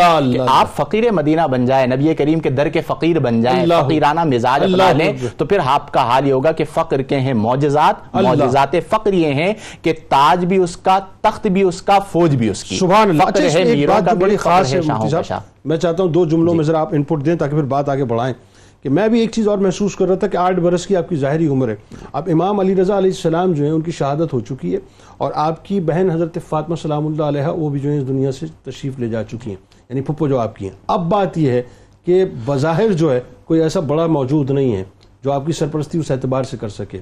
[0.49, 4.63] آپ فقیر مدینہ بن جائیں نبی کریم کے در کے فقیر بن جائیں فقیرانہ مزاج
[4.63, 8.77] اپنا لیں۔ تو پھر آپ کا حال یہ ہوگا کہ فقر کے ہیں معجزات۔ معجزات
[8.89, 9.53] فقر یہ ہیں
[9.83, 13.23] کہ تاج بھی اس کا تخت بھی اس کا فوج بھی اس کی۔ سبحان اللہ۔
[13.27, 14.81] اچھا ایک بات جو بڑی خاص ہے
[15.65, 18.35] میں چاہتا ہوں دو جملوں میں ذرا آپ انپٹ دیں تاکہ پھر بات آگے بڑھائیں۔
[18.83, 21.09] کہ میں بھی ایک چیز اور محسوس کر رہا تھا کہ آٹھ برس کی آپ
[21.09, 21.75] کی ظاہری عمر ہے۔
[22.13, 24.79] اب امام علی رضا علیہ السلام جو ہیں ان کی شہادت ہو چکی ہے
[25.19, 28.33] اور آپ کی بہن حضرت فاطمہ سلام اللہ علیہ وہ بھی جو ہے اس دنیا
[28.33, 29.57] سے تشریف لے جا چکی ہیں۔
[29.89, 31.63] یعنی پھپھو جو آپ کی ہیں۔ اب بات یہ ہے
[32.05, 34.85] کہ بظاہر جو ہے کوئی ایسا بڑا موجود نہیں ہے
[35.25, 36.99] جو آپ کی سرپرستی اس اعتبار سے کر سکے۔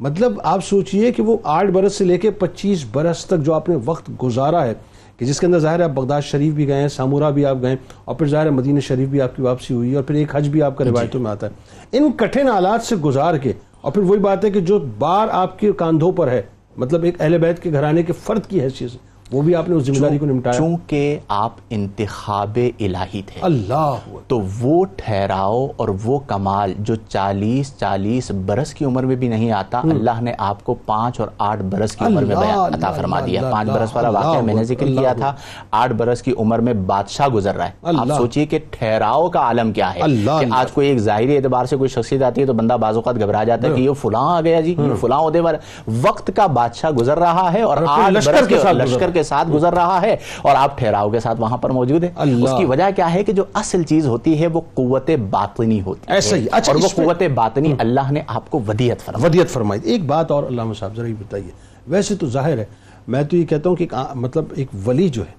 [0.00, 3.68] مطلب آپ سوچئے کہ وہ آٹھ برس سے لے کے پچیس برس تک جو آپ
[3.68, 4.74] نے وقت گزارا ہے
[5.16, 7.56] کہ جس کے اندر ظاہر ہے آپ بغداد شریف بھی گئے ہیں سامورا بھی آپ
[7.62, 10.36] گئے اور پھر ظاہر ہے مدینہ شریف بھی آپ کی واپسی ہوئی اور پھر ایک
[10.36, 11.52] حج بھی آپ کا روایتوں میں آتا ہے۔
[11.98, 15.58] ان کٹھن حالات سے گزار کے اور پھر وہی بات ہے کہ جو بار آپ
[15.58, 16.42] کے کاندھوں پر ہے
[16.76, 18.98] مطلب ایک اہل بیت کے گھرانے کے فرد کی حیثیت سے
[19.32, 23.94] وہ بھی آپ نے اس ذمہ داری کو نمٹایا؟ چونکہ آپ انتخاب الہی تھے۔ اللہ
[24.26, 29.52] تو وہ ٹھہراؤ اور وہ کمال جو چالیس چالیس برس کی عمر میں بھی نہیں
[29.52, 33.50] آتا اللہ نے آپ کو پانچ اور آٹھ برس کی عمر میں عطا فرما دیا۔
[33.52, 35.34] پانچ برس والا واقعہ میں نے ذکر کیا تھا۔
[35.70, 39.72] آٹھ برس کی عمر میں بادشاہ گزر رہا ہے۔ آپ۔ سوچئے کہ ٹھہراؤ کا عالم
[39.72, 40.00] کیا ہے
[40.40, 43.14] کہ۔ آج کوئی ایک ظاہری اعتبار سے کوئی شخصیت آتی ہے تو بندہ بعض اوقات
[43.16, 45.56] گھبرا جاتا ہے کہ یہ فلاں آ گیا جی یہ فلاں عہدے پر
[46.02, 50.02] وقت کا بادشاہ گزر رہا ہے اور آٹھ برس کے لشکر کے ساتھ گزر رہا
[50.02, 53.14] ہے اور آپ ٹھہراؤ کے ساتھ وہاں پر موجود ہیں۔ اللہ۔ اس کی وجہ کیا
[53.14, 56.72] ہے کہ جو اصل چیز ہوتی ہے وہ قوت باطنی ہوتی ایسا ہی۔ ہے اچھا،
[56.72, 60.42] اور وہ قوت باطنی اللہ نے آپ کو ودیت فرمائی۔ ودیت فرمائی۔ ایک بات اور
[60.44, 61.50] علامہ صاحب ذرا یہ بتائیے۔
[61.86, 62.64] ویسے تو ظاہر ہے
[63.08, 65.32] میں تو یہ کہتا ہوں کہ مطلب ایک ولی جو ہے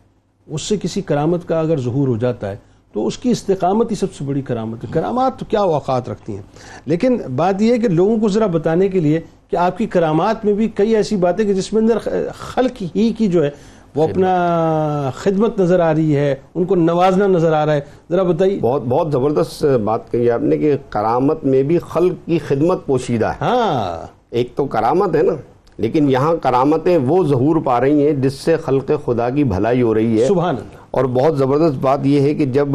[0.48, 2.56] اس سے کسی کرامت کا اگر ظہور ہو جاتا ہے
[2.94, 6.36] تو اس کی استقامت ہی سب سے بڑی کرامت ہے۔ کرامات تو کیا اوقات رکھتی
[6.36, 6.42] ہیں؟
[6.86, 9.20] لیکن بات یہ ہے کہ لوگوں کو ذرا بتانے کے لیے
[9.52, 11.98] کہ آپ کی کرامات میں بھی کئی ایسی باتیں کہ جس میں اندر
[12.36, 13.50] خلق ہی کی جو ہے
[13.96, 17.82] وہ اپنا خدمت نظر آ رہی ہے ان کو نوازنا نظر آ رہا ہے۔
[18.12, 22.40] ذرا بتائیے۔ بہت بہت زبردست بات کہی آپ نے کہ کرامت میں بھی خلق کی
[22.48, 25.34] خدمت پوشیدہ ہے۔ ہاں۔ ایک تو کرامت ہے نا
[25.78, 29.94] لیکن یہاں کرامتیں وہ ظہور پا رہی ہیں جس سے خلق خدا کی بھلائی ہو
[29.94, 32.68] رہی ہے۔ سبحان اللہ۔ اور بہت زبردست بات یہ ہے کہ جب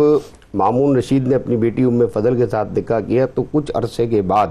[0.54, 4.22] مامون رشید نے اپنی بیٹی ام فضل کے ساتھ نکاح کیا تو کچھ عرصے کے
[4.22, 4.46] بعد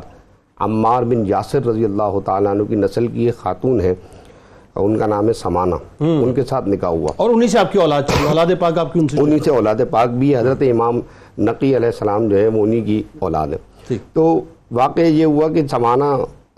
[0.63, 3.93] عمار بن یاسر رضی اللہ تعالیٰ عنہ کی نسل کی ایک خاتون ہے
[4.75, 7.79] ان کا نام ہے سمانہ۔ ان کے ساتھ نکاح ہوا۔ اور انہی سے آپ کی
[7.79, 10.99] اولاد چلی۔ اولاد پاک آپ کی ان سے انہی سے اولاد پاک بھی حضرت امام
[11.37, 14.41] نقی علیہ السلام جو ہے وہ انہی کی اولاد ہے۔ تو
[14.71, 16.03] واقع یہ ہوا کہ سمانہ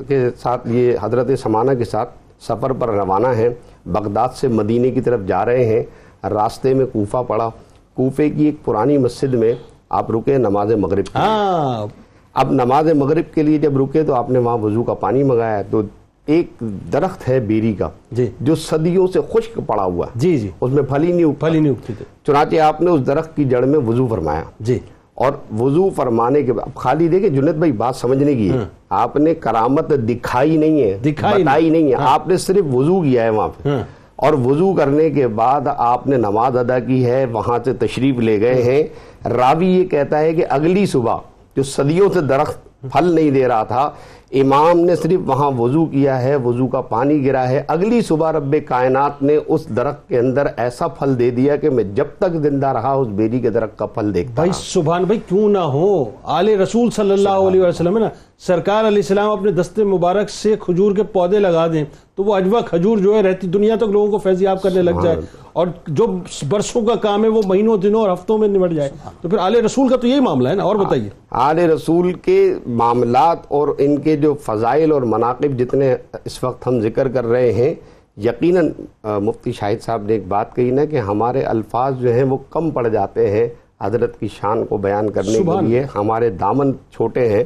[0.08, 2.10] کے ساتھ یہ حضرت سمانہ کے ساتھ
[2.42, 3.50] سفر پر روانہ ہیں۔
[3.86, 5.84] بغداد سے مدینے کی طرف جا رہے ہیں۔
[6.30, 7.50] راستے میں کوفہ پڑا۔
[7.94, 9.54] کوفے کی ایک پرانی مسجد میں
[9.90, 12.05] آپ رکے نماز مغرب۔ ہاں۔
[12.36, 15.62] اب نماز مغرب کے لیے جب رکے تو آپ نے وہاں وضو کا پانی منگایا
[15.70, 15.82] تو
[16.26, 16.64] ایک
[16.94, 20.72] درخت ہے بیری کا جی۔ جو صدیوں سے خشک پڑا ہوا ہے۔ جی جی۔ اس
[20.72, 21.94] میں پھل ہی نہیں اگتا۔ پھل ہی نہیں اگتی
[22.28, 24.80] چنانچہ آپ نے اس درخت کی جڑ میں وضو فرمایا۔ جی۔
[25.16, 28.58] اور وضو فرمانے کے بعد خالی دیکھیں جنید بھائی بات سمجھنے کی ہے۔
[28.90, 33.24] آپ نے کرامت دکھائی نہیں ہے دکھائی بتائی نہیں ہے۔ آپ نے صرف وضو کیا
[33.24, 33.84] ہے وہاں پہ۔ ہاں۔
[34.16, 38.42] اور وضو کرنے کے بعد آپ نے نماز ادا کی ہے وہاں سے تشریف لے
[38.42, 38.84] گئے ہیں۔
[39.30, 41.18] راوی یہ کہتا ہے کہ اگلی صبح
[41.56, 43.90] جو صدیوں سے درخت پھل نہیں دے رہا تھا
[44.32, 48.56] امام نے صرف وہاں وضو کیا ہے وضو کا پانی گرا ہے۔ اگلی صبح رب
[48.68, 52.68] کائنات نے اس درخت کے اندر ایسا پھل دے دیا کہ میں جب تک زندہ
[52.68, 56.50] رہا اس بیری کے درخت کا پھل دیکھتا بھائی سبحان بھائی کیوں نہ ہو؟ آل
[56.50, 58.10] رسول صلی اللہ علیہ وسلم ہے نا
[58.40, 62.62] سرکار علیہ السلام اپنے دستے مبارک سے کھجور کے پودے لگا دیں تو وہ اجوا
[62.62, 65.16] کھجور جو ہے رہتی دنیا تک لوگوں کو فیضیاب کرنے لگ جائے۔
[65.54, 66.08] اور جو
[66.50, 68.90] برسوں کا کام ہے وہ مہینوں دنوں اور ہفتوں میں نمٹ جائے۔
[69.22, 72.54] تو پھر آل رسول کا تو یہی معاملہ ہے نا اور بتائیے۔ آل رسول کے
[72.68, 75.96] معاملات اور ان کے جو فضائل اور مناقب جتنے
[76.26, 77.74] اس وقت ہم ذکر کر رہے ہیں
[78.18, 78.70] یقیناً
[79.04, 82.70] مفتی شاہد صاحب نے ایک بات کہی نا کہ ہمارے الفاظ جو ہیں وہ کم
[82.72, 83.48] پڑ جاتے ہیں
[83.82, 87.44] حضرت کی شان کو بیان کرنے کے لیے ہمارے دامن چھوٹے ہیں۔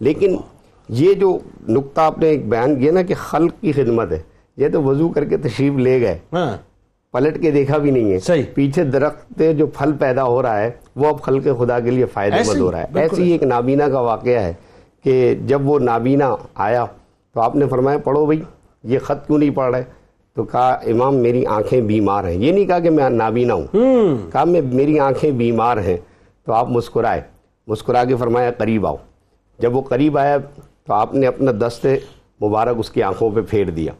[0.00, 0.36] لیکن
[0.88, 1.38] یہ جو
[1.68, 4.18] نقطہ آپ نے ایک بیان کیا نا کہ خلق کی خدمت ہے
[4.56, 6.56] یہ تو وضو کر کے تشریف لے گئے۔ ہاں۔
[7.12, 10.70] پلٹ کے دیکھا بھی نہیں ہے۔ صحیح۔ پیچھے درخت جو پھل پیدا ہو رہا ہے
[10.96, 14.00] وہ اب خلق خدا کے لیے فائدہ مند ہو رہا ہے۔ ایسی ایک نابینا کا
[14.00, 14.52] واقعہ ہے۔
[15.04, 16.84] کہ جب وہ نابینا آیا
[17.34, 18.42] تو آپ نے فرمایا پڑھو بھائی
[18.82, 19.84] یہ خط کیوں نہیں پڑھ رہے؟
[20.34, 22.34] تو کہا امام میری آنکھیں بیمار ہیں.
[22.34, 23.66] یہ نہیں کہا کہ میں نابینا ہوں
[24.32, 25.96] کہا میں میری آنکھیں بیمار ہیں۔
[26.46, 27.20] تو آپ مسکرائے۔
[27.66, 28.96] مسکرا کے فرمایا قریب آؤ۔
[29.58, 30.36] جب وہ قریب آیا
[30.86, 31.86] تو آپ نے اپنا دست
[32.42, 33.92] مبارک اس کی آنکھوں پہ پھیر دیا۔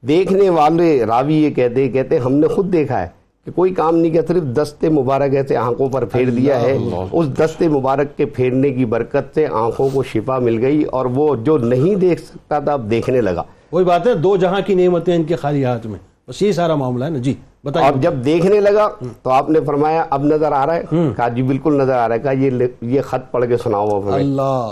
[0.00, 4.12] دیکھنے والے راوی یہ کہتے کہتے ہم نے خود دیکھا ہے۔ کہ کوئی کام نہیں
[4.12, 6.78] کیا صرف دست مبارک ایسے آنکھوں پر پھیر دیا ہے۔
[7.12, 11.36] اس دست مبارک کے پھیرنے کی برکت سے آنکھوں کو شفا مل گئی اور وہ
[11.36, 15.16] جو نہیں دیکھ سکتا تھا اب دیکھنے لگا۔ وہی بات ہے دو جہاں کی نعمتیں
[15.16, 17.34] ان کے خالی ہاتھ میں۔ بس یہ سارا معاملہ ہے نا۔ جی
[17.64, 18.88] بتائیے۔ اور جب دیکھنے لگا
[19.22, 22.14] تو آپ نے فرمایا اب نظر آ رہا ہے۔ کہا جی بالکل نظر آ رہا
[22.14, 22.32] ہے۔ کہا
[22.80, 24.24] یہ خط پڑھ کے سناؤ۔ ہمیں۔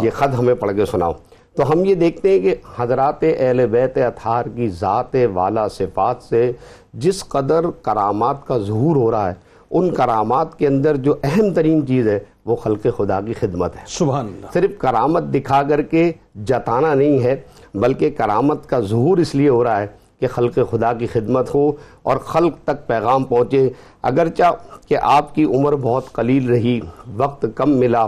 [0.04, 1.12] یہ خط ہمیں پڑھ کے سناؤ۔
[1.58, 6.52] تو ہم یہ دیکھتے ہیں کہ حضرات اہل بیت اطہار کی ذات والا صفات سے
[6.94, 9.34] جس قدر کرامات کا ظہور ہو رہا ہے
[9.70, 13.80] ان کرامات کے اندر جو اہم ترین چیز ہے وہ خلق خدا کی خدمت ہے۔
[13.86, 16.12] سبحان اللہ۔ صرف کرامت دکھا کر کے
[16.44, 17.36] جتانا نہیں ہے
[17.74, 19.86] بلکہ کرامت کا ظہور اس لیے ہو رہا ہے
[20.20, 23.70] کہ خلق خدا کی خدمت ہو اور خلق تک پیغام پہنچے۔
[24.02, 24.54] اگرچہ
[24.88, 26.80] کہ آپ کی عمر بہت قلیل رہی
[27.16, 28.06] وقت کم ملا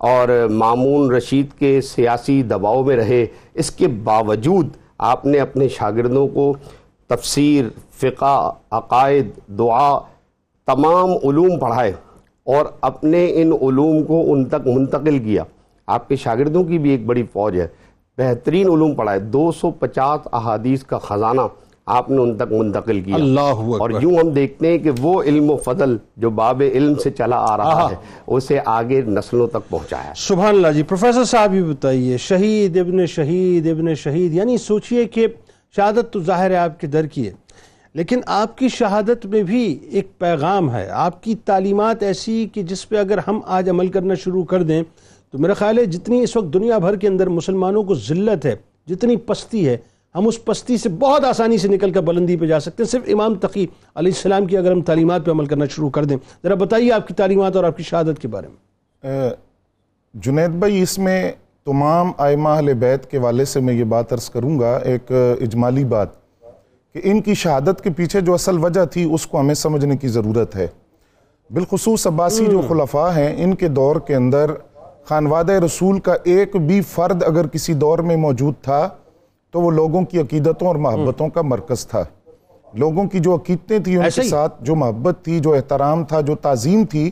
[0.00, 6.28] اور مامون رشید کے سیاسی دباؤ میں رہے، اس کے باوجود آپ نے اپنے شاگردوں
[6.28, 6.54] کو
[7.08, 9.98] تفسیر، فقہ، عقائد، دعا،
[10.66, 11.92] تمام علوم پڑھائے
[12.44, 15.44] اور اپنے ان علوم کو ان تک منتقل کیا۔
[15.86, 17.66] آپ کے شاگردوں کی بھی ایک بڑی فوج ہے۔
[18.18, 21.40] بہترین علوم پڑھائے، دو سو پچاس احادیث کا خزانہ
[21.90, 25.22] آپ نے ان تک منتقل کیا۔ اللہ اکبر۔ اور یوں ہم دیکھتے ہیں کہ وہ
[25.22, 27.94] علم و فضل جو باب علم سے چلا آ رہا ہے
[28.26, 33.66] اسے آگے نسلوں تک پہنچایا۔ سبحان اللہ جی پروفیسر صاحب بھی بتائیے شہید ابن شہید
[33.66, 35.26] ابن شہید یعنی سوچئے کہ
[35.76, 37.32] شہادت تو ظاہر ہے آپ کے در کی ہے
[37.94, 42.88] لیکن آپ کی شہادت میں بھی ایک پیغام ہے۔ آپ کی تعلیمات ایسی کہ جس
[42.88, 44.82] پہ اگر ہم آج عمل کرنا شروع کر دیں
[45.30, 48.54] تو میرا خیال ہے جتنی اس وقت دنیا بھر کے اندر مسلمانوں کو ذلت ہے
[48.86, 49.76] جتنی پستی ہے
[50.14, 53.02] ہم اس پستی سے بہت آسانی سے نکل کر بلندی پہ جا سکتے ہیں۔ صرف
[53.06, 56.54] امام تقی علیہ السلام کی اگر ہم تعلیمات پہ عمل کرنا شروع کر دیں۔ ذرا
[56.54, 59.30] بتائیے آپ کی تعلیمات اور آپ کی شہادت کے بارے میں۔
[60.14, 61.32] جنید بھائی اس میں
[61.64, 65.84] تمام آئمہ اہل بیت کے والے سے میں یہ بات عرض کروں گا ایک اجمالی
[65.84, 66.08] بات
[66.94, 70.08] کہ ان کی شہادت کے پیچھے جو اصل وجہ تھی اس کو ہمیں سمجھنے کی
[70.08, 70.66] ضرورت ہے۔
[71.50, 74.50] بالخصوص عباسی جو خلفاء ہیں ان کے دور کے اندر
[75.04, 78.88] خانوادہ رسول کا ایک بھی فرد اگر کسی دور میں موجود تھا
[79.50, 82.04] تو وہ لوگوں کی عقیدتوں اور محبتوں کا مرکز تھا۔
[82.74, 86.34] لوگوں کی جو عقیدتیں تھیں ان کے؟ ساتھ جو محبت تھی جو احترام تھا جو
[86.34, 87.10] تعظیم تھی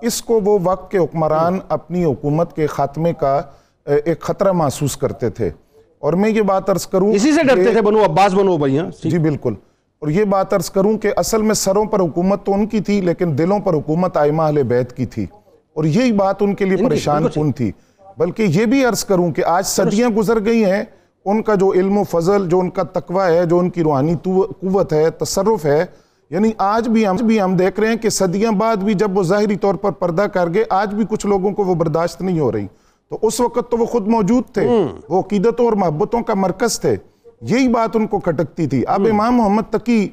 [0.00, 3.42] اس کو وہ وقت کے حکمران اپنی حکومت کے خاتمے کا
[3.84, 5.50] ایک خطرہ محسوس کرتے تھے۔
[5.98, 9.08] اور میں یہ بات عرض کروں اسی سے ڈرتے تھے بنو عباس بنو بھائی ہاں
[9.08, 9.54] جی بالکل۔
[9.98, 13.00] اور یہ بات عرض کروں کہ اصل میں سروں پر حکومت تو ان کی تھی
[13.00, 15.26] لیکن دلوں پر حکومت آئمہ اہل بیت کی تھی۔
[15.74, 17.72] اور یہی بات ان کے لیے پریشان کن تھی۔
[18.18, 20.84] بلکہ یہ بھی عرض کروں کہ آج صدیاں گزر گئی ہیں
[21.26, 24.14] ان کا جو علم و فضل جو ان کا تقوی ہے جو ان کی روحانی
[24.24, 25.86] قوت ہے تصرف ہے
[26.30, 29.22] یعنی آج بھی ہم بھی ہم دیکھ رہے ہیں کہ صدیاں بعد بھی جب وہ
[29.22, 32.52] ظاہری طور پر پردہ کر گئے آج بھی کچھ لوگوں کو وہ برداشت نہیں ہو
[32.52, 32.66] رہی۔
[33.08, 34.66] تو اس وقت تو وہ خود موجود تھے۔
[35.08, 36.96] وہ عقیدتوں اور محبتوں کا مرکز تھے۔
[37.40, 40.08] یہی بات ان کو کھٹکتی تھی۔ اب امام محمد تقی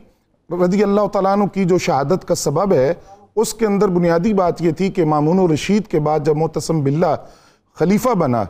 [0.50, 2.94] رضی اللہ تعالیٰ عنہ کی جو شہادت کا سبب ہے
[3.36, 6.82] اس کے اندر بنیادی بات یہ تھی کہ مامون و رشید کے بعد جب معتصم
[6.82, 7.16] باللہ
[7.74, 8.44] خلیفہ بنا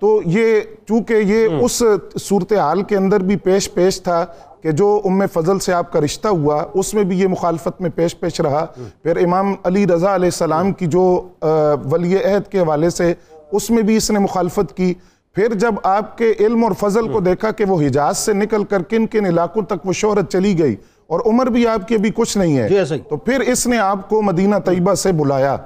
[0.00, 1.82] تو یہ چونکہ یہ اس
[2.20, 4.24] صورتحال کے اندر بھی پیش پیش تھا
[4.62, 7.90] کہ جو ام فضل سے آپ کا رشتہ ہوا اس میں بھی یہ مخالفت میں
[7.94, 8.64] پیش پیش رہا۔
[9.02, 11.04] پھر امام علی رضا علیہ السلام کی جو
[11.90, 13.14] ولی عہد کے حوالے سے
[13.52, 14.94] اس میں بھی اس نے مخالفت کی۔
[15.36, 18.82] پھر جب آپ کے علم اور فضل کو دیکھا کہ وہ حجاز سے نکل کر
[18.82, 20.76] کن کن علاقوں تک وہ شہرت چلی گئی
[21.06, 23.78] اور عمر بھی آپ کی ابھی کچھ نہیں جی ہے ہی۔ تو پھر اس نے
[23.78, 25.56] آپ کو مدینہ طیبہ سے بلایا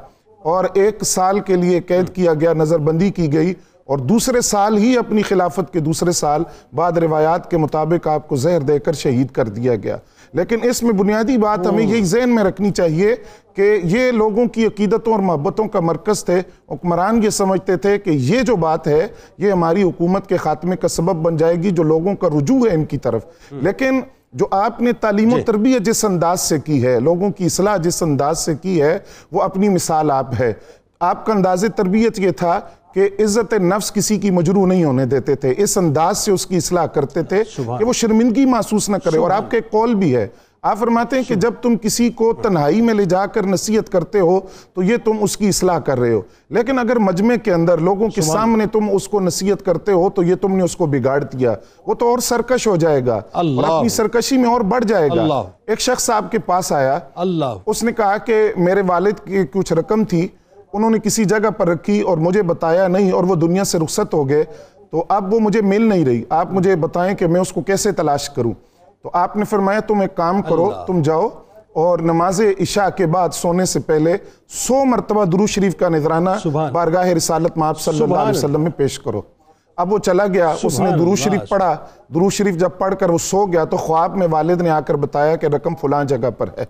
[0.43, 3.55] اور ایک سال کے لیے قید کیا گیا نظر بندی کی گئی۔
[3.85, 8.37] اور دوسرے سال ہی اپنی خلافت کے دوسرے سال بعد روایات کے مطابق آپ کو
[8.37, 9.97] زہر دے کر شہید کر دیا گیا۔
[10.33, 13.14] لیکن اس میں بنیادی بات ہمیں یہی ذہن میں رکھنی چاہیے
[13.55, 18.11] کہ یہ لوگوں کی عقیدتوں اور محبتوں کا مرکز تھے۔ حکمران یہ سمجھتے تھے کہ
[18.11, 19.07] یہ جو بات ہے
[19.39, 22.74] یہ ہماری حکومت کے خاتمے کا سبب بن جائے گی جو لوگوں کا رجوع ہے
[22.74, 24.01] ان کی طرف۔ لیکن
[24.33, 28.03] جو آپ نے تعلیم و تربیت جس انداز سے کی ہے لوگوں کی اصلاح جس
[28.03, 28.99] انداز سے کی ہے
[29.33, 30.53] وہ اپنی مثال آپ ہے۔
[31.01, 32.61] آپ کا انداز تربیت یہ تھا
[32.95, 36.57] کہ عزت نفس کسی کی مجروع نہیں ہونے دیتے تھے اس انداز سے اس کی
[36.57, 37.43] اصلاح کرتے تھے
[37.78, 40.28] کہ وہ شرمندگی محسوس نہ کرے۔ اور آپ کے قول بھی ہے۔
[40.62, 44.20] آپ فرماتے ہیں کہ جب تم کسی کو تنہائی میں لے جا کر نصیحت کرتے
[44.20, 44.40] ہو
[44.74, 46.20] تو یہ تم اس کی اصلاح کر رہے ہو۔
[46.51, 50.22] لیکن اگر مجمع کے اندر لوگوں کے سامنے تم اس کو نصیحت کرتے ہو تو
[50.22, 51.55] یہ تم نے اس کو بگاڑ دیا۔
[51.86, 55.22] وہ تو اور سرکش ہو جائے گا اور اپنی سرکشی میں اور بڑھ جائے گا۔
[55.66, 59.72] ایک شخص آپ کے پاس آیا۔ اللہ۔ اس نے کہا کہ میرے والد کی کچھ
[59.72, 60.28] رقم تھی۔
[60.73, 64.14] انہوں نے کسی جگہ پر رکھی اور مجھے بتایا نہیں اور وہ دنیا سے رخصت
[64.14, 64.45] ہو گئے
[64.91, 67.93] تو اب وہ مجھے مل نہیں رہی۔ آپ مجھے بتائیں کہ میں اس کو کیسے
[67.93, 68.53] تلاش کروں؟
[69.03, 71.29] تو آپ نے فرمایا تم ایک کام کرو تم جاؤ
[71.73, 74.16] اور نماز عشاء کے بعد سونے سے پہلے
[74.49, 76.31] سو مرتبہ درو شریف کا نذرانہ
[76.73, 79.23] بارگاہ رسالت میں آپ صلی اللہ علیہ وسلم میں پیش کرو۔
[79.77, 81.77] اب وہ چلا گیا اس نے درو شریف پڑھا۔
[82.14, 84.95] درو شریف جب پڑھ کر وہ سو گیا تو خواب میں والد نے آ کر
[84.95, 86.64] بتایا کہ رقم فلان جگہ پر ہے۔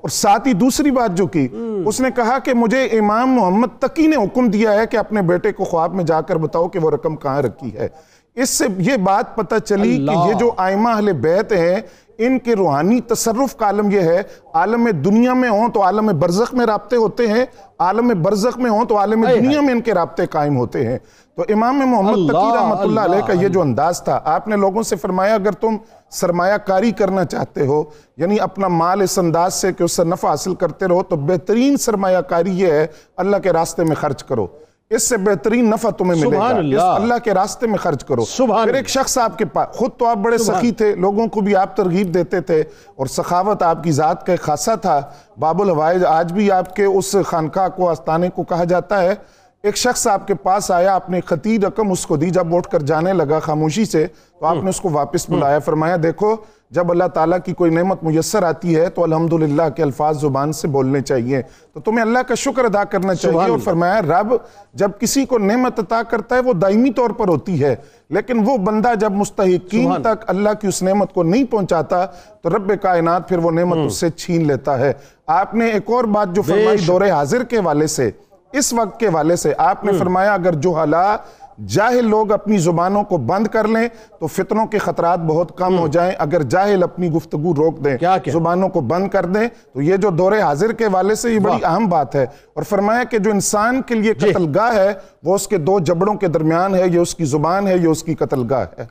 [0.00, 1.48] اور ساتھ ہی دوسری بات جو کی
[1.86, 5.52] اس نے کہا کہ مجھے امام محمد تقی نے حکم دیا ہے کہ اپنے بیٹے
[5.52, 7.88] کو خواب میں جا کر بتاؤ کہ وہ رقم کہاں رکھی ہے۔
[8.36, 11.76] اس سے یہ بات پتہ چلی کہ یہ جو آئمہ اہل بیت ہیں
[12.18, 14.22] ان کے روحانی تصرف کا عالم یہ ہے
[14.54, 17.44] عالم دنیا میں ہوں تو عالم برزخ میں رابطے ہوتے ہیں
[17.78, 20.98] عالم برزخ میں ہوں تو عالم دنیا میں ان کے رابطے قائم ہوتے ہیں۔
[21.36, 24.82] تو امام محمد تقی رحمت اللہ علیہ کا یہ جو انداز تھا آپ نے لوگوں
[24.82, 25.76] سے فرمایا اگر تم
[26.10, 27.84] سرمایہ کاری کرنا چاہتے ہو
[28.16, 31.76] یعنی اپنا مال اس انداز سے کہ اس سے نفع حاصل کرتے رہو تو بہترین
[31.76, 32.86] سرمایہ کاری یہ ہے
[33.16, 34.46] اللہ کے راستے میں خرچ کرو۔
[34.90, 36.52] اس سے بہترین نفع تمہیں ملے گا۔ اس
[36.96, 38.24] اللہ۔ کے راستے میں خرچ کرو۔
[38.64, 41.56] پھر ایک شخص آپ کے پاس خود تو آپ بڑے سخی تھے لوگوں کو بھی
[41.56, 42.60] آپ ترغیب دیتے تھے
[42.96, 45.00] اور سخاوت آپ کی ذات کا ایک خاصہ تھا۔
[45.38, 49.14] باب الحوائج آج بھی آپ کے اس خانقاہ کو آستانے کو کہا جاتا ہے۔
[49.62, 52.82] ایک شخص آپ کے پاس آیا اپنے خطی رقم اس کو دی جب اٹھ کر
[52.82, 54.06] جانے لگا خاموشی سے
[54.40, 56.36] تو آپ نے اس کو واپس بلایا فرمایا دیکھو
[56.70, 60.68] جب اللہ تعالیٰ کی کوئی نعمت میسر آتی ہے تو الحمدللہ کے الفاظ زبان سے
[60.68, 61.42] بولنے چاہیے۔
[61.74, 64.34] تو تمہیں اللہ کا شکر ادا کرنا چاہیے۔ اور فرمایا رب
[64.74, 67.76] جب کسی کو نعمت عطا کرتا ہے وہ دائمی طور پر ہوتی ہے۔
[68.10, 72.06] لیکن وہ بندہ جب مستحقین تک اللہ کی اس نعمت کو نہیں پہنچاتا
[72.42, 74.92] تو رب کائنات پھر وہ نعمت اس سے چھین لیتا ہے۔
[75.26, 78.10] آپ نے ایک اور بات جو فرمائی دور حاضر کے والے سے
[78.52, 81.18] اس وقت کے والے سے آپ نے فرمایا اگر جو حالات
[81.66, 83.88] جاہل لوگ اپنی زبانوں کو بند کر لیں
[84.20, 87.96] تو فتنوں کے خطرات بہت کم ہو جائیں۔ اگر جاہل اپنی گفتگو روک دیں
[88.30, 91.64] زبانوں کو بند کر دیں تو یہ جو دور حاضر کے والے سے یہ بڑی
[91.64, 94.92] اہم بات ہے۔ اور فرمایا کہ جو انسان کے لیے قتل گاہ ہے
[95.22, 98.02] وہ اس کے دو جبڑوں کے درمیان ہے یہ اس کی زبان ہے یہ اس
[98.02, 98.84] کی قتل گاہ ہے۔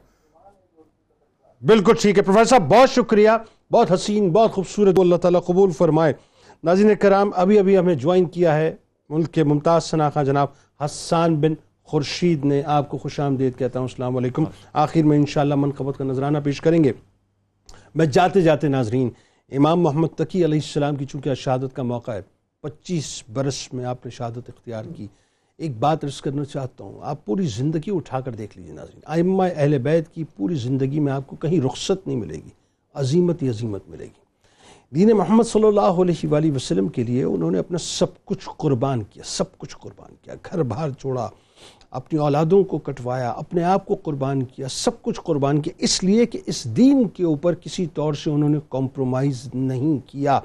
[1.68, 3.30] بالکل ٹھیک ہے۔ پروفیسر صاحب بہت شکریہ۔
[3.72, 6.14] بہت حسین بہت خوبصورت۔ اللہ تعالیٰ قبول فرمائے۔
[6.64, 8.76] ناظرین کرام ابھی ابھی ہمیں جوائن کیا ہے۔
[9.10, 10.48] ملک کے ممتاز سناخہ جناب
[10.86, 11.54] حسان بن
[11.84, 14.44] خورشید نے آپ کو خوش آمدید کہتا ہوں۔ السلام علیکم۔
[14.74, 16.92] آخر میں انشاءاللہ منقبت کا نظرانہ پیش کریں گے۔
[17.96, 19.10] میں جاتے جاتے ناظرین،
[19.52, 22.22] امام محمد تقی علیہ السلام کی چونکہ شہادت کا موقع ہے،
[22.62, 25.08] پچیس برس میں آپ نے شہادت اختیار کی۔
[25.58, 29.44] ایک بات رس کرنا چاہتا ہوں، آپ پوری زندگی اٹھا کر دیکھ لیجیے ناظرین۔ آئمہ
[29.56, 32.50] اہل بیت کی پوری زندگی میں آپ کو کہیں رخصت نہیں ملے گی،
[32.94, 34.27] عظیمت ہی عظیمت ملے گی۔
[34.96, 39.04] دین محمد صلی اللہ علیہ وآلہ وسلم کے لیے انہوں نے اپنا سب کچھ قربان
[39.04, 41.30] کیا، سب کچھ قربان کیا، گھر باہر چھوڑا
[41.92, 46.26] اپنی اولادوں کو کٹوایا، اپنے آپ کو قربان کیا، سب کچھ قربان کیا۔ اس لیے
[46.26, 50.40] کہ اس دین کے اوپر کسی طور سے انہوں نے کمپرومائز نہیں کیا۔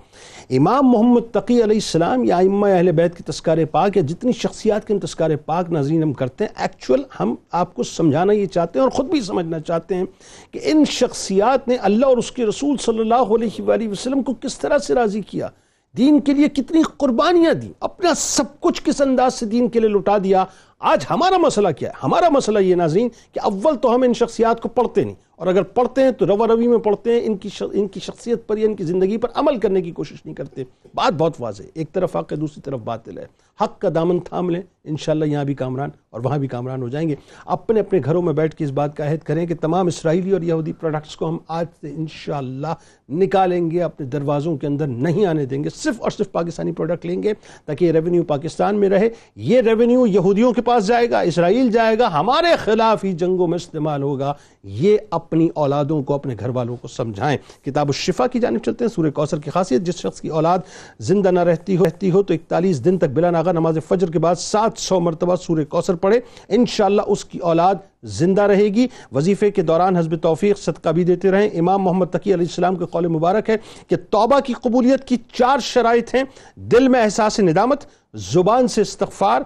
[0.51, 4.87] امام محمد تقی علیہ السلام یا امہ اہل بیت کے تذکار پاک یا جتنی شخصیات
[4.87, 8.85] کے تذکار پاک ناظرین ہم کرتے ہیں ایکچول ہم آپ کو سمجھانا یہ چاہتے ہیں
[8.85, 10.05] اور خود بھی سمجھنا چاہتے ہیں
[10.51, 14.35] کہ ان شخصیات نے اللہ اور اس کے رسول صلی اللہ علیہ وآلہ وسلم کو
[14.35, 15.49] کس طرح سے راضی کیا؟
[15.97, 19.89] دین کے لیے کتنی قربانیاں دی اپنا سب کچھ کس انداز سے دین کے لیے
[19.89, 20.45] لٹا دیا؟
[20.83, 24.61] آج ہمارا مسئلہ کیا ہے؟ ہمارا مسئلہ یہ ناظرین کہ اول تو ہم ان شخصیات
[24.61, 27.49] کو پڑھتے نہیں، اور اگر پڑھتے ہیں تو رو روی میں پڑھتے ہیں، ان کی
[27.63, 30.65] ان کی شخصیت پر یا ان کی زندگی پر عمل کرنے کی کوشش نہیں کرتے۔
[30.95, 33.27] بات بہت واضح ایک طرف حق ہے، دوسری طرف باطل ہے۔
[33.61, 37.09] حق کا دامن تھام لیں، انشاءاللہ یہاں بھی کامران اور وہاں بھی کامران ہو جائیں
[37.09, 37.15] گے۔
[37.47, 40.43] اپنے اپنے گھروں میں بیٹھ کے اس بات کا عہد کریں کہ تمام اسرائیلی اور
[40.43, 42.75] یہودی پروڈکٹس کو ہم آج سے انشاءاللہ
[43.09, 47.07] نکالیں گے، اپنے دروازوں کے اندر نہیں آنے دیں گے۔ صرف اور صرف پاکستانی پروڈکٹ
[47.07, 47.33] لیں گے
[47.67, 51.71] تاکہ یہ ریونیو پاکستان میں رہے۔ یہ ریونیو یہودیوں کے پاس پاس جائے گا، اسرائیل
[51.71, 56.49] جائے گا، ہمارے خلاف ہی جنگوں میں استعمال ہوگا۔ یہ اپنی اولادوں کو، اپنے گھر
[56.49, 60.21] والوں کو سمجھائیں۔ کتاب الشفا کی جانب چلتے ہیں، سورہ کوثر کی خاصیت۔ جس شخص
[60.21, 60.59] کی اولاد
[61.01, 64.19] زندہ نہ رہتی ہو رہتی ہو تو اکتالیس دن تک بلا ناغا نماز فجر کے
[64.19, 69.51] بعد سات سو مرتبہ سورہ کوثر پڑھے۔ انشاءاللہ اس کی اولاد زندہ رہے گی۔ وظیفے
[69.51, 73.07] کے دوران حزب توفیق صدقہ بھی دیتے رہیں۔ امام محمد تقی علیہ السلام کے قول
[73.07, 73.57] مبارک ہے
[73.89, 76.23] کہ توبہ کی قبولیت کی چار شرائط ہیں۔
[76.57, 79.41] دل میں احساس ندامت، زبان سے استغفار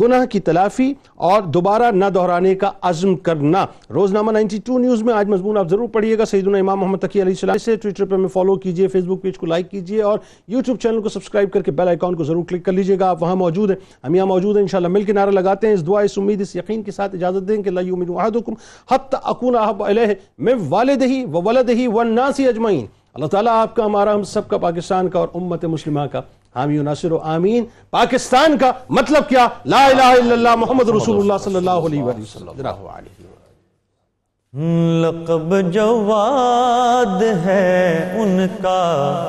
[0.00, 5.28] گناہ کی تلافی اور دوبارہ نہ دہرانے کا عزم کرنا۔ روزنامہ 92 نیوز میں آج
[5.28, 8.28] مضمون آپ ضرور پڑھیے گا۔ سیدنا امام محمد تقی علیہ السلام سے ٹویٹر پہ میں
[8.28, 10.18] فالو کیجیے فیس بک پیج کو لائک کیجیے اور
[10.48, 13.22] یوٹیوب چینل کو سبسکرائب کر کے بیل آئیکن کو ضرور کلک کر لیجیے گا۔ آپ
[13.22, 16.00] وہاں موجود ہیں۔ ہم یہاں موجود ہیں، انشاءاللہ مل کے نعرہ لگاتے ہیں۔ اس دعا،
[16.00, 18.52] اس امید، اس یقین کے ساتھ اجازت دیں کہ لا یؤمن احدکم
[18.90, 20.06] حتی اکون احب الیہ
[20.38, 21.42] من والدہ و
[21.92, 26.00] والناس اجمعین۔ اللہ تعالیٰ آپ کا، ہمارا، ہم سب کا، پاکستان کا اور امت مسلمہ
[26.12, 26.20] کا
[26.56, 31.18] حامی و ناصر و آمین۔ پاکستان کا مطلب کیا؟ لا الہ الا اللہ محمد رسول
[31.18, 32.50] اللہ صلی اللہ علیہ وآلہ وسلم۔
[35.04, 39.26] لقب جواد ہے ان کا۔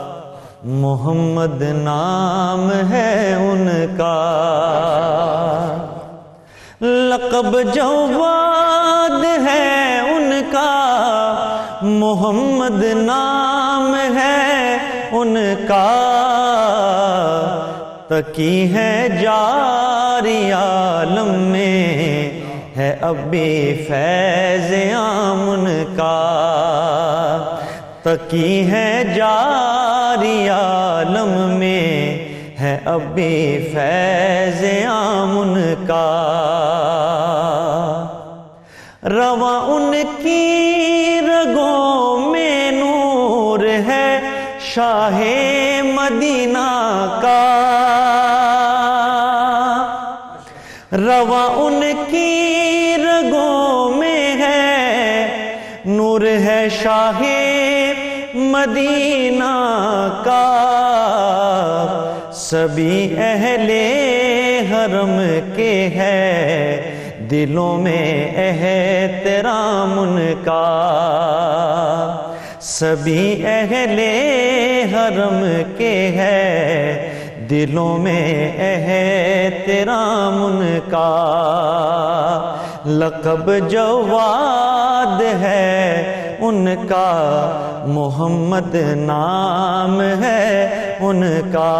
[0.64, 4.38] محمد نام ہے ان کا۔
[6.82, 10.84] لقب جواد ہے ان کا۔
[11.82, 14.78] محمد نام ہے
[15.12, 16.07] ان کا۔
[18.08, 22.39] تکی ہے جاری عالم میں،
[22.78, 26.18] ہے اب بھی فیض عام ان کا۔
[28.03, 32.18] تکی ہے جاری عالم میں،
[32.60, 35.53] ہے اب بھی فیض عام
[35.88, 36.08] کا۔
[39.03, 39.91] رواں ان
[40.24, 44.20] کی رگوں میں نور ہے،
[44.62, 45.22] شاہ
[45.84, 47.66] مدینہ کا۔
[51.18, 54.88] رواں ان کی رگوں میں ہے۔
[55.86, 57.22] نور ہے شاہ
[58.34, 60.74] مدینہ کا۔
[62.34, 63.70] سبھی اہل
[64.72, 66.82] حرم کے ہے۔
[67.32, 70.84] دلوں میں احترام ان کا۔
[72.61, 73.99] سبھی اہل
[74.93, 77.07] حرم کے ہے۔
[77.50, 87.12] دلوں میں احترام ان کا لقب جواد ہے ان کا،
[87.88, 91.74] محمد نام ہے ان کا۔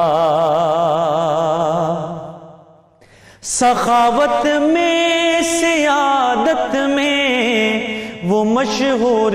[3.41, 7.80] سخاوت میں، سیادت میں
[8.24, 9.32] وہ مشہور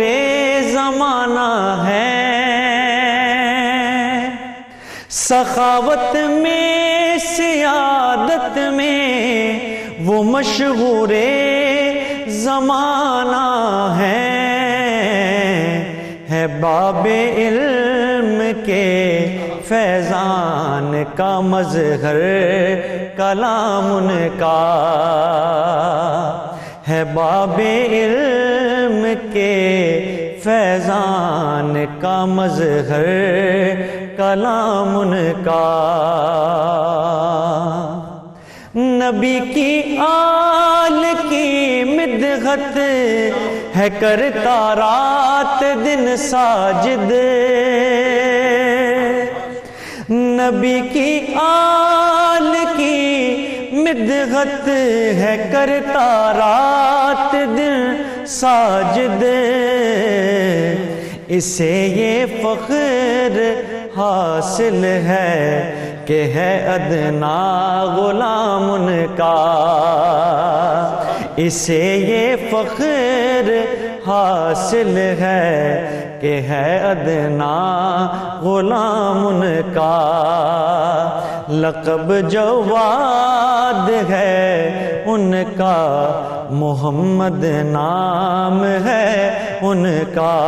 [0.72, 2.21] زمانہ ہے۔
[5.12, 9.58] سخاوت میں، سیادت میں،
[10.04, 11.08] وہ مشہور
[12.26, 13.42] زمانہ
[13.98, 14.30] ہے
[16.30, 18.88] ہے باب علم کے
[19.68, 22.20] فیضان کا مظہر،
[23.16, 24.58] کلام ان کا،
[26.88, 33.04] ہے باب علم کے فیضان کا مظہر
[34.16, 35.98] کلام ان کا۔
[38.76, 42.76] نبی کی آل کی مدغت
[43.76, 47.12] ہے، کرتا رات دن ساجد۔
[50.10, 59.24] نبی کی آل کی مدغت ہے، کرتا رات دن ساجد۔
[61.28, 63.40] اسے یہ فخر
[63.96, 65.74] حاصل ہے
[66.06, 69.68] کہ ہے ادنا غلام ان کا۔
[71.36, 73.50] اسے یہ فخر
[74.06, 75.88] حاصل ہے
[76.20, 78.08] کہ ہے ادنا
[78.42, 79.98] غلام ان کا۔
[81.48, 86.10] لقب جواد ہے ان کا،
[86.50, 89.32] محمد نام ہے
[89.62, 90.38] ان کا۔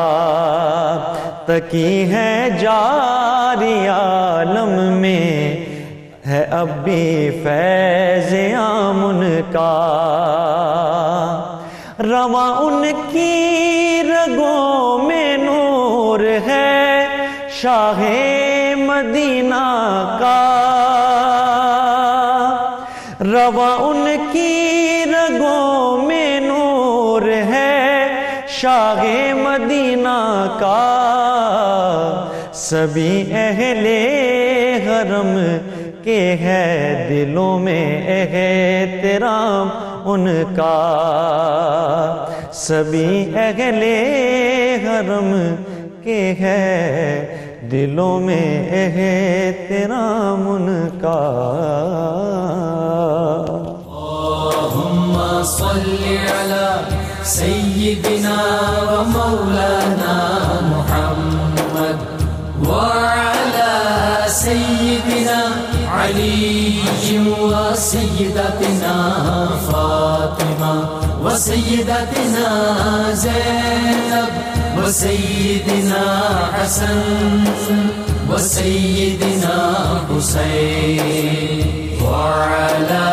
[1.47, 5.57] تکی ہے جاری عالم میں
[6.27, 9.71] ہے اب بھی فیض عام ان کا۔
[11.99, 17.07] رواں ان کی رگوں میں نور ہے
[17.61, 18.01] شاہ
[18.77, 19.65] مدینہ
[20.21, 20.41] کا۔
[23.21, 28.11] رواں ان کی رگوں میں نور ہے
[28.49, 30.94] شاہ مدینہ کا۔
[32.65, 33.87] سبھی اہل
[34.87, 35.33] حرم
[36.05, 39.69] کہ ہے دلوں میں احترام
[40.05, 40.79] ان کا۔
[42.53, 43.83] سبھی اہل
[44.85, 45.55] حرم
[46.03, 46.71] کے ہے
[47.73, 51.21] دلوں میں احترام ان کا۔
[53.97, 56.67] اللهم صل على
[57.25, 58.37] سيدنا
[58.91, 60.44] ومولانا محمد
[67.85, 68.97] وسيدتنا
[69.69, 70.75] فاطمة
[71.25, 72.49] وسيدتنا
[73.13, 74.29] زينب
[74.79, 76.05] وسيدنا
[76.55, 77.45] حسن
[78.31, 79.57] وسيدنا
[80.09, 81.67] حسين
[82.03, 83.09] وعلى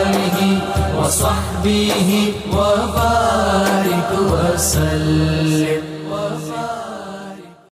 [0.00, 0.38] آله
[0.96, 2.10] وصحبه
[2.52, 5.91] وبارك وسلم۔